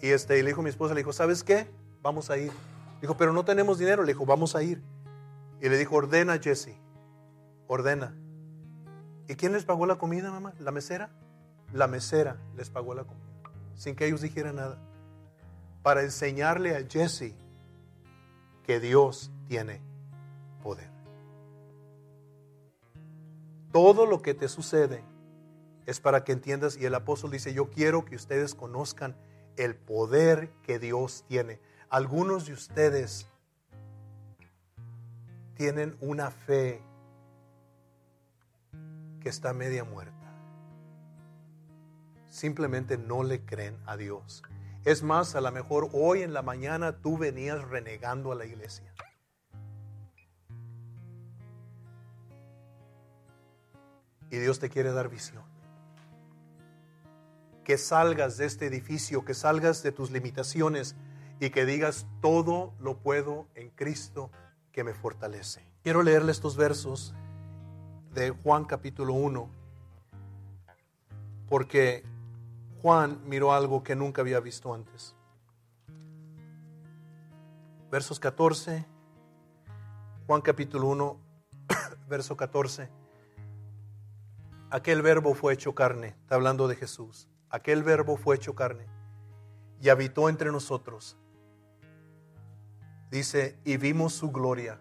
Y 0.00 0.08
este, 0.08 0.42
le 0.42 0.48
dijo 0.48 0.62
mi 0.62 0.70
esposa, 0.70 0.94
le 0.94 1.00
dijo, 1.00 1.12
¿sabes 1.12 1.44
qué? 1.44 1.68
Vamos 2.02 2.30
a 2.30 2.38
ir. 2.38 2.52
Dijo, 3.00 3.16
pero 3.16 3.32
no 3.32 3.44
tenemos 3.44 3.78
dinero. 3.78 4.02
Le 4.02 4.12
dijo, 4.12 4.24
vamos 4.24 4.54
a 4.56 4.62
ir. 4.62 4.80
Y 5.60 5.68
le 5.68 5.76
dijo, 5.76 5.96
ordena, 5.96 6.38
Jesse. 6.38 6.76
Ordena. 7.66 8.14
¿Y 9.26 9.34
quién 9.34 9.52
les 9.52 9.64
pagó 9.64 9.84
la 9.84 9.96
comida, 9.96 10.30
mamá? 10.30 10.54
¿La 10.58 10.70
mesera? 10.70 11.10
La 11.72 11.86
mesera 11.86 12.38
les 12.56 12.70
pagó 12.70 12.94
la 12.94 13.04
comida. 13.04 13.26
Sin 13.74 13.94
que 13.94 14.06
ellos 14.06 14.22
dijeran 14.22 14.56
nada. 14.56 14.78
Para 15.82 16.02
enseñarle 16.02 16.76
a 16.76 16.86
Jesse 16.88 17.34
que 18.68 18.80
Dios 18.80 19.30
tiene 19.46 19.80
poder. 20.62 20.90
Todo 23.72 24.04
lo 24.04 24.20
que 24.20 24.34
te 24.34 24.46
sucede 24.46 25.02
es 25.86 26.00
para 26.00 26.22
que 26.22 26.32
entiendas. 26.32 26.76
Y 26.76 26.84
el 26.84 26.94
apóstol 26.94 27.30
dice, 27.30 27.54
yo 27.54 27.70
quiero 27.70 28.04
que 28.04 28.14
ustedes 28.14 28.54
conozcan 28.54 29.16
el 29.56 29.74
poder 29.74 30.50
que 30.62 30.78
Dios 30.78 31.24
tiene. 31.28 31.60
Algunos 31.88 32.44
de 32.44 32.52
ustedes 32.52 33.26
tienen 35.54 35.96
una 36.02 36.30
fe 36.30 36.82
que 39.22 39.30
está 39.30 39.54
media 39.54 39.84
muerta. 39.84 40.12
Simplemente 42.28 42.98
no 42.98 43.22
le 43.22 43.46
creen 43.46 43.78
a 43.86 43.96
Dios. 43.96 44.42
Es 44.84 45.02
más, 45.02 45.34
a 45.34 45.40
lo 45.40 45.50
mejor 45.52 45.88
hoy 45.92 46.22
en 46.22 46.32
la 46.32 46.42
mañana 46.42 47.00
tú 47.00 47.18
venías 47.18 47.62
renegando 47.62 48.32
a 48.32 48.34
la 48.34 48.46
iglesia. 48.46 48.92
Y 54.30 54.38
Dios 54.38 54.58
te 54.58 54.68
quiere 54.68 54.92
dar 54.92 55.08
visión. 55.08 55.42
Que 57.64 57.76
salgas 57.78 58.36
de 58.36 58.46
este 58.46 58.66
edificio, 58.66 59.24
que 59.24 59.34
salgas 59.34 59.82
de 59.82 59.92
tus 59.92 60.10
limitaciones 60.10 60.96
y 61.40 61.50
que 61.50 61.66
digas, 61.66 62.06
todo 62.20 62.74
lo 62.78 62.98
puedo 62.98 63.48
en 63.54 63.70
Cristo 63.70 64.30
que 64.72 64.84
me 64.84 64.94
fortalece. 64.94 65.62
Quiero 65.82 66.02
leerle 66.02 66.32
estos 66.32 66.56
versos 66.56 67.14
de 68.12 68.30
Juan 68.30 68.64
capítulo 68.64 69.14
1, 69.14 69.48
porque 71.48 72.04
Juan 72.82 73.20
miró 73.26 73.52
algo 73.52 73.82
que 73.82 73.96
nunca 73.96 74.22
había 74.22 74.40
visto 74.40 74.72
antes. 74.72 75.14
Versos 77.90 78.20
14, 78.20 78.86
Juan 80.26 80.40
capítulo 80.40 80.88
1, 80.88 81.20
verso 82.08 82.36
14. 82.36 82.90
Aquel 84.70 85.02
verbo 85.02 85.34
fue 85.34 85.54
hecho 85.54 85.74
carne, 85.74 86.08
está 86.20 86.34
hablando 86.34 86.68
de 86.68 86.76
Jesús. 86.76 87.28
Aquel 87.50 87.82
verbo 87.82 88.16
fue 88.16 88.36
hecho 88.36 88.54
carne 88.54 88.86
y 89.80 89.88
habitó 89.88 90.28
entre 90.28 90.52
nosotros 90.52 91.16
Dice, 93.10 93.58
y 93.64 93.78
vimos 93.78 94.12
su 94.12 94.30
gloria, 94.30 94.80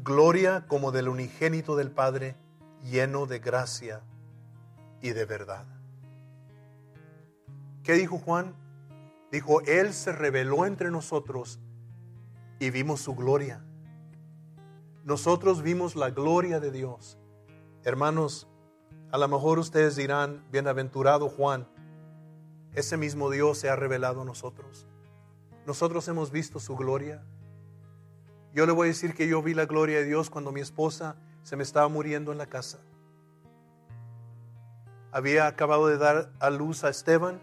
gloria 0.00 0.66
como 0.66 0.92
del 0.92 1.08
unigénito 1.08 1.74
del 1.74 1.90
Padre, 1.90 2.36
lleno 2.82 3.24
de 3.24 3.38
gracia 3.38 4.02
y 5.00 5.10
de 5.10 5.24
verdad. 5.24 5.64
¿Qué 7.82 7.94
dijo 7.94 8.18
Juan? 8.18 8.54
Dijo, 9.30 9.60
Él 9.62 9.92
se 9.92 10.12
reveló 10.12 10.66
entre 10.66 10.90
nosotros 10.90 11.60
y 12.58 12.70
vimos 12.70 13.00
su 13.00 13.14
gloria. 13.14 13.64
Nosotros 15.04 15.62
vimos 15.62 15.96
la 15.96 16.10
gloria 16.10 16.60
de 16.60 16.70
Dios. 16.70 17.18
Hermanos, 17.84 18.48
a 19.12 19.18
lo 19.18 19.28
mejor 19.28 19.58
ustedes 19.58 19.96
dirán, 19.96 20.44
bienaventurado 20.52 21.28
Juan, 21.28 21.66
ese 22.74 22.96
mismo 22.96 23.30
Dios 23.30 23.58
se 23.58 23.70
ha 23.70 23.76
revelado 23.76 24.22
a 24.22 24.24
nosotros. 24.24 24.86
Nosotros 25.66 26.06
hemos 26.08 26.30
visto 26.30 26.60
su 26.60 26.76
gloria. 26.76 27.24
Yo 28.52 28.66
le 28.66 28.72
voy 28.72 28.86
a 28.86 28.90
decir 28.90 29.14
que 29.14 29.26
yo 29.26 29.42
vi 29.42 29.54
la 29.54 29.66
gloria 29.66 29.98
de 29.98 30.04
Dios 30.04 30.28
cuando 30.28 30.52
mi 30.52 30.60
esposa 30.60 31.16
se 31.42 31.56
me 31.56 31.62
estaba 31.62 31.88
muriendo 31.88 32.30
en 32.32 32.38
la 32.38 32.46
casa. 32.46 32.78
Había 35.12 35.46
acabado 35.46 35.86
de 35.88 35.98
dar 35.98 36.32
a 36.38 36.50
luz 36.50 36.84
a 36.84 36.90
Esteban 36.90 37.40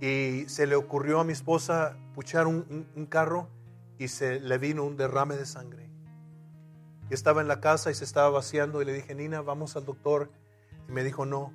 y 0.00 0.48
se 0.48 0.66
le 0.66 0.76
ocurrió 0.76 1.20
a 1.20 1.24
mi 1.24 1.32
esposa 1.32 1.96
puchar 2.14 2.46
un, 2.46 2.86
carro 3.08 3.48
y 3.98 4.08
se 4.08 4.40
le 4.40 4.56
vino 4.56 4.84
un 4.84 4.96
derrame 4.96 5.36
de 5.36 5.44
sangre. 5.44 5.90
Estaba 7.10 7.40
en 7.40 7.48
la 7.48 7.60
casa 7.60 7.90
y 7.90 7.94
se 7.94 8.04
estaba 8.04 8.30
vaciando 8.30 8.80
y 8.80 8.84
le 8.84 8.92
dije, 8.92 9.14
Nina, 9.14 9.42
vamos 9.42 9.76
al 9.76 9.84
doctor. 9.84 10.30
Y 10.88 10.92
me 10.92 11.04
dijo, 11.04 11.26
no, 11.26 11.52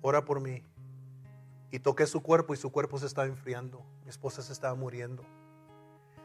ora 0.00 0.24
por 0.24 0.40
mí. 0.40 0.62
Y 1.72 1.80
toqué 1.80 2.06
su 2.06 2.22
cuerpo 2.22 2.54
y 2.54 2.56
su 2.56 2.70
cuerpo 2.70 2.98
se 2.98 3.06
estaba 3.06 3.26
enfriando. 3.26 3.84
Mi 4.04 4.08
esposa 4.08 4.42
se 4.42 4.52
estaba 4.52 4.74
muriendo. 4.74 5.24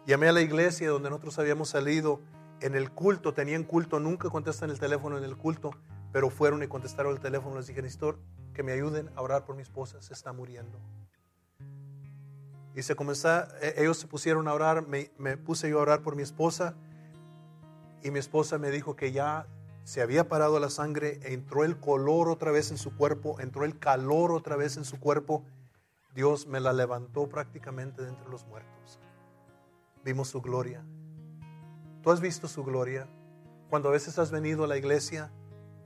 Llamé 0.06 0.30
a 0.30 0.32
la 0.32 0.41
iglesia 0.41 0.89
donde 0.89 1.10
nosotros 1.10 1.39
habíamos 1.39 1.69
salido 1.69 2.22
en 2.62 2.76
el 2.76 2.91
culto, 2.91 3.34
tenían 3.34 3.63
culto, 3.63 4.00
nunca 4.00 4.30
contestan 4.30 4.69
el 4.69 4.80
teléfono 4.80 5.17
en 5.17 5.24
el 5.24 5.36
culto, 5.36 5.72
pero 6.12 6.30
fueron 6.30 6.63
y 6.63 6.67
contestaron 6.67 7.13
el 7.13 7.19
teléfono. 7.19 7.58
Les 7.58 7.67
dije, 7.67 7.82
Nestor, 7.82 8.19
que 8.54 8.63
me 8.63 8.72
ayuden 8.72 9.10
a 9.15 9.22
orar 9.22 9.45
por 9.45 9.56
mi 9.56 9.62
esposa, 9.62 10.02
se 10.02 10.13
está 10.13 10.32
muriendo. 10.32 10.80
Y 12.75 12.84
se 12.84 12.95
comenzó, 12.95 13.43
e, 13.62 13.75
ellos 13.77 13.97
se 13.97 14.08
pusieron 14.08 14.47
a 14.47 14.53
orar, 14.53 14.86
me, 14.88 15.38
puse 15.38 15.69
yo 15.69 15.79
a 15.79 15.82
orar 15.82 16.01
por 16.01 16.15
mi 16.15 16.23
esposa 16.23 16.75
y 18.03 18.12
mi 18.12 18.19
esposa 18.19 18.58
me 18.58 18.71
dijo 18.71 18.95
que 18.95 19.12
ya 19.12 19.47
se 19.84 20.01
había 20.01 20.27
parado 20.29 20.60
la 20.60 20.69
sangre, 20.69 21.19
entró 21.23 21.63
el 21.63 21.79
color 21.79 22.29
otra 22.29 22.51
vez 22.51 22.71
en 22.71 22.77
su 22.77 22.95
cuerpo, 22.95 23.39
entró 23.39 23.65
el 23.65 23.79
calor 23.79 24.32
otra 24.32 24.55
vez 24.55 24.77
en 24.77 24.86
su 24.86 24.99
cuerpo. 24.99 25.43
Dios 26.13 26.47
me 26.47 26.60
la 26.60 26.73
levantó 26.73 27.27
prácticamente 27.27 28.03
de 28.03 28.10
entre 28.10 28.29
los 28.29 28.45
muertos. 28.45 28.99
Vimos 30.03 30.29
su 30.29 30.41
gloria. 30.41 30.86
¿Tú 32.03 32.12
has 32.12 32.21
visto 32.21 32.47
su 32.47 32.63
gloria? 32.63 33.08
Cuando 33.69 33.89
a 33.89 33.91
veces 33.91 34.17
has 34.19 34.32
venido 34.32 34.63
a 34.63 34.67
la 34.67 34.77
iglesia 34.77 35.32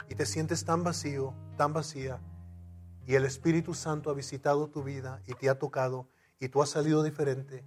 y 0.10 0.16
te 0.16 0.26
sientes 0.26 0.66
tan 0.66 0.84
vacío, 0.84 1.34
tan 1.58 1.74
vacía, 1.74 2.20
y 3.06 3.16
el 3.16 3.26
Espíritu 3.26 3.74
Santo 3.74 4.10
ha 4.10 4.14
visitado 4.14 4.68
tu 4.68 4.84
vida 4.84 5.22
y 5.28 5.34
te 5.34 5.50
ha 5.50 5.60
tocado 5.60 6.08
y 6.44 6.50
tú 6.50 6.62
has 6.62 6.70
salido 6.70 7.04
diferente. 7.04 7.64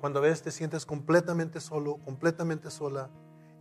Cuando 0.00 0.18
a 0.18 0.22
veces 0.22 0.42
te 0.42 0.50
sientes 0.50 0.84
completamente 0.84 1.60
solo, 1.60 1.98
completamente 2.04 2.72
sola, 2.72 3.08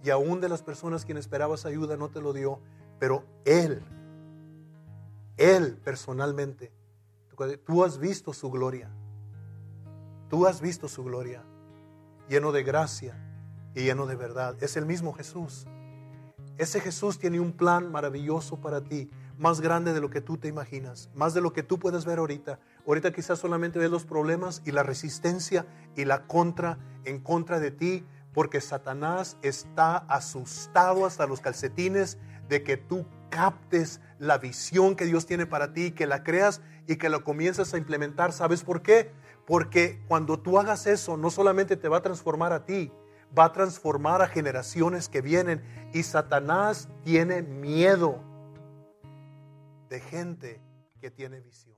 y 0.03 0.09
aún 0.09 0.41
de 0.41 0.49
las 0.49 0.63
personas 0.63 1.05
quien 1.05 1.19
esperabas 1.19 1.67
ayuda 1.67 1.97
no 1.97 2.09
te 2.09 2.19
lo 2.19 2.33
dio, 2.33 2.59
pero 2.97 3.23
Él, 3.45 3.83
Él 5.37 5.77
personalmente, 5.83 6.71
tú 7.63 7.83
has 7.83 7.99
visto 7.99 8.33
su 8.33 8.49
gloria, 8.49 8.89
tú 10.29 10.47
has 10.47 10.61
visto 10.61 10.87
su 10.87 11.03
gloria, 11.03 11.43
lleno 12.27 12.51
de 12.51 12.63
gracia 12.63 13.15
y 13.75 13.83
lleno 13.83 14.07
de 14.07 14.15
verdad. 14.15 14.55
Es 14.61 14.77
el 14.77 14.87
mismo 14.87 15.13
Jesús. 15.13 15.67
Ese 16.57 16.79
Jesús 16.79 17.19
tiene 17.19 17.39
un 17.39 17.51
plan 17.51 17.91
maravilloso 17.91 18.59
para 18.59 18.81
ti, 18.81 19.11
más 19.37 19.61
grande 19.61 19.93
de 19.93 20.01
lo 20.01 20.09
que 20.09 20.21
tú 20.21 20.37
te 20.37 20.47
imaginas, 20.47 21.11
más 21.13 21.35
de 21.35 21.41
lo 21.41 21.53
que 21.53 21.61
tú 21.61 21.77
puedes 21.77 22.03
ver 22.03 22.17
ahorita. 22.17 22.59
Ahorita 22.87 23.11
quizás 23.11 23.39
solamente 23.39 23.79
ves 23.79 23.91
los 23.91 24.05
problemas 24.05 24.61
y 24.65 24.71
la 24.71 24.81
resistencia 24.81 25.65
y 25.97 26.05
la 26.05 26.25
contra 26.25 26.77
en 27.03 27.19
contra 27.19 27.59
de 27.59 27.69
ti, 27.69 28.05
porque 28.33 28.61
Satanás 28.61 29.37
está 29.41 29.97
asustado 29.97 31.05
hasta 31.05 31.27
los 31.27 31.41
calcetines 31.41 32.17
de 32.47 32.63
que 32.63 32.77
tú 32.77 33.05
captes 33.29 33.99
la 34.19 34.37
visión 34.37 34.95
que 34.95 35.05
Dios 35.05 35.25
tiene 35.25 35.45
para 35.45 35.73
ti, 35.73 35.91
que 35.91 36.07
la 36.07 36.23
creas 36.23 36.61
y 36.87 36.95
que 36.95 37.09
la 37.09 37.19
comiences 37.19 37.73
a 37.73 37.77
implementar. 37.77 38.31
¿Sabes 38.31 38.63
por 38.63 38.81
qué? 38.81 39.11
Porque 39.45 40.01
cuando 40.07 40.39
tú 40.39 40.57
hagas 40.57 40.87
eso, 40.87 41.17
no 41.17 41.29
solamente 41.29 41.75
te 41.75 41.89
va 41.89 41.97
a 41.97 42.01
transformar 42.01 42.53
a 42.53 42.63
ti, 42.65 42.89
va 43.37 43.45
a 43.45 43.51
transformar 43.51 44.21
a 44.21 44.27
generaciones 44.27 45.09
que 45.09 45.21
vienen. 45.21 45.61
Y 45.93 46.03
Satanás 46.03 46.87
tiene 47.03 47.41
miedo 47.41 48.23
de 49.89 49.99
gente 49.99 50.61
que 51.01 51.11
tiene 51.11 51.41
visión. 51.41 51.76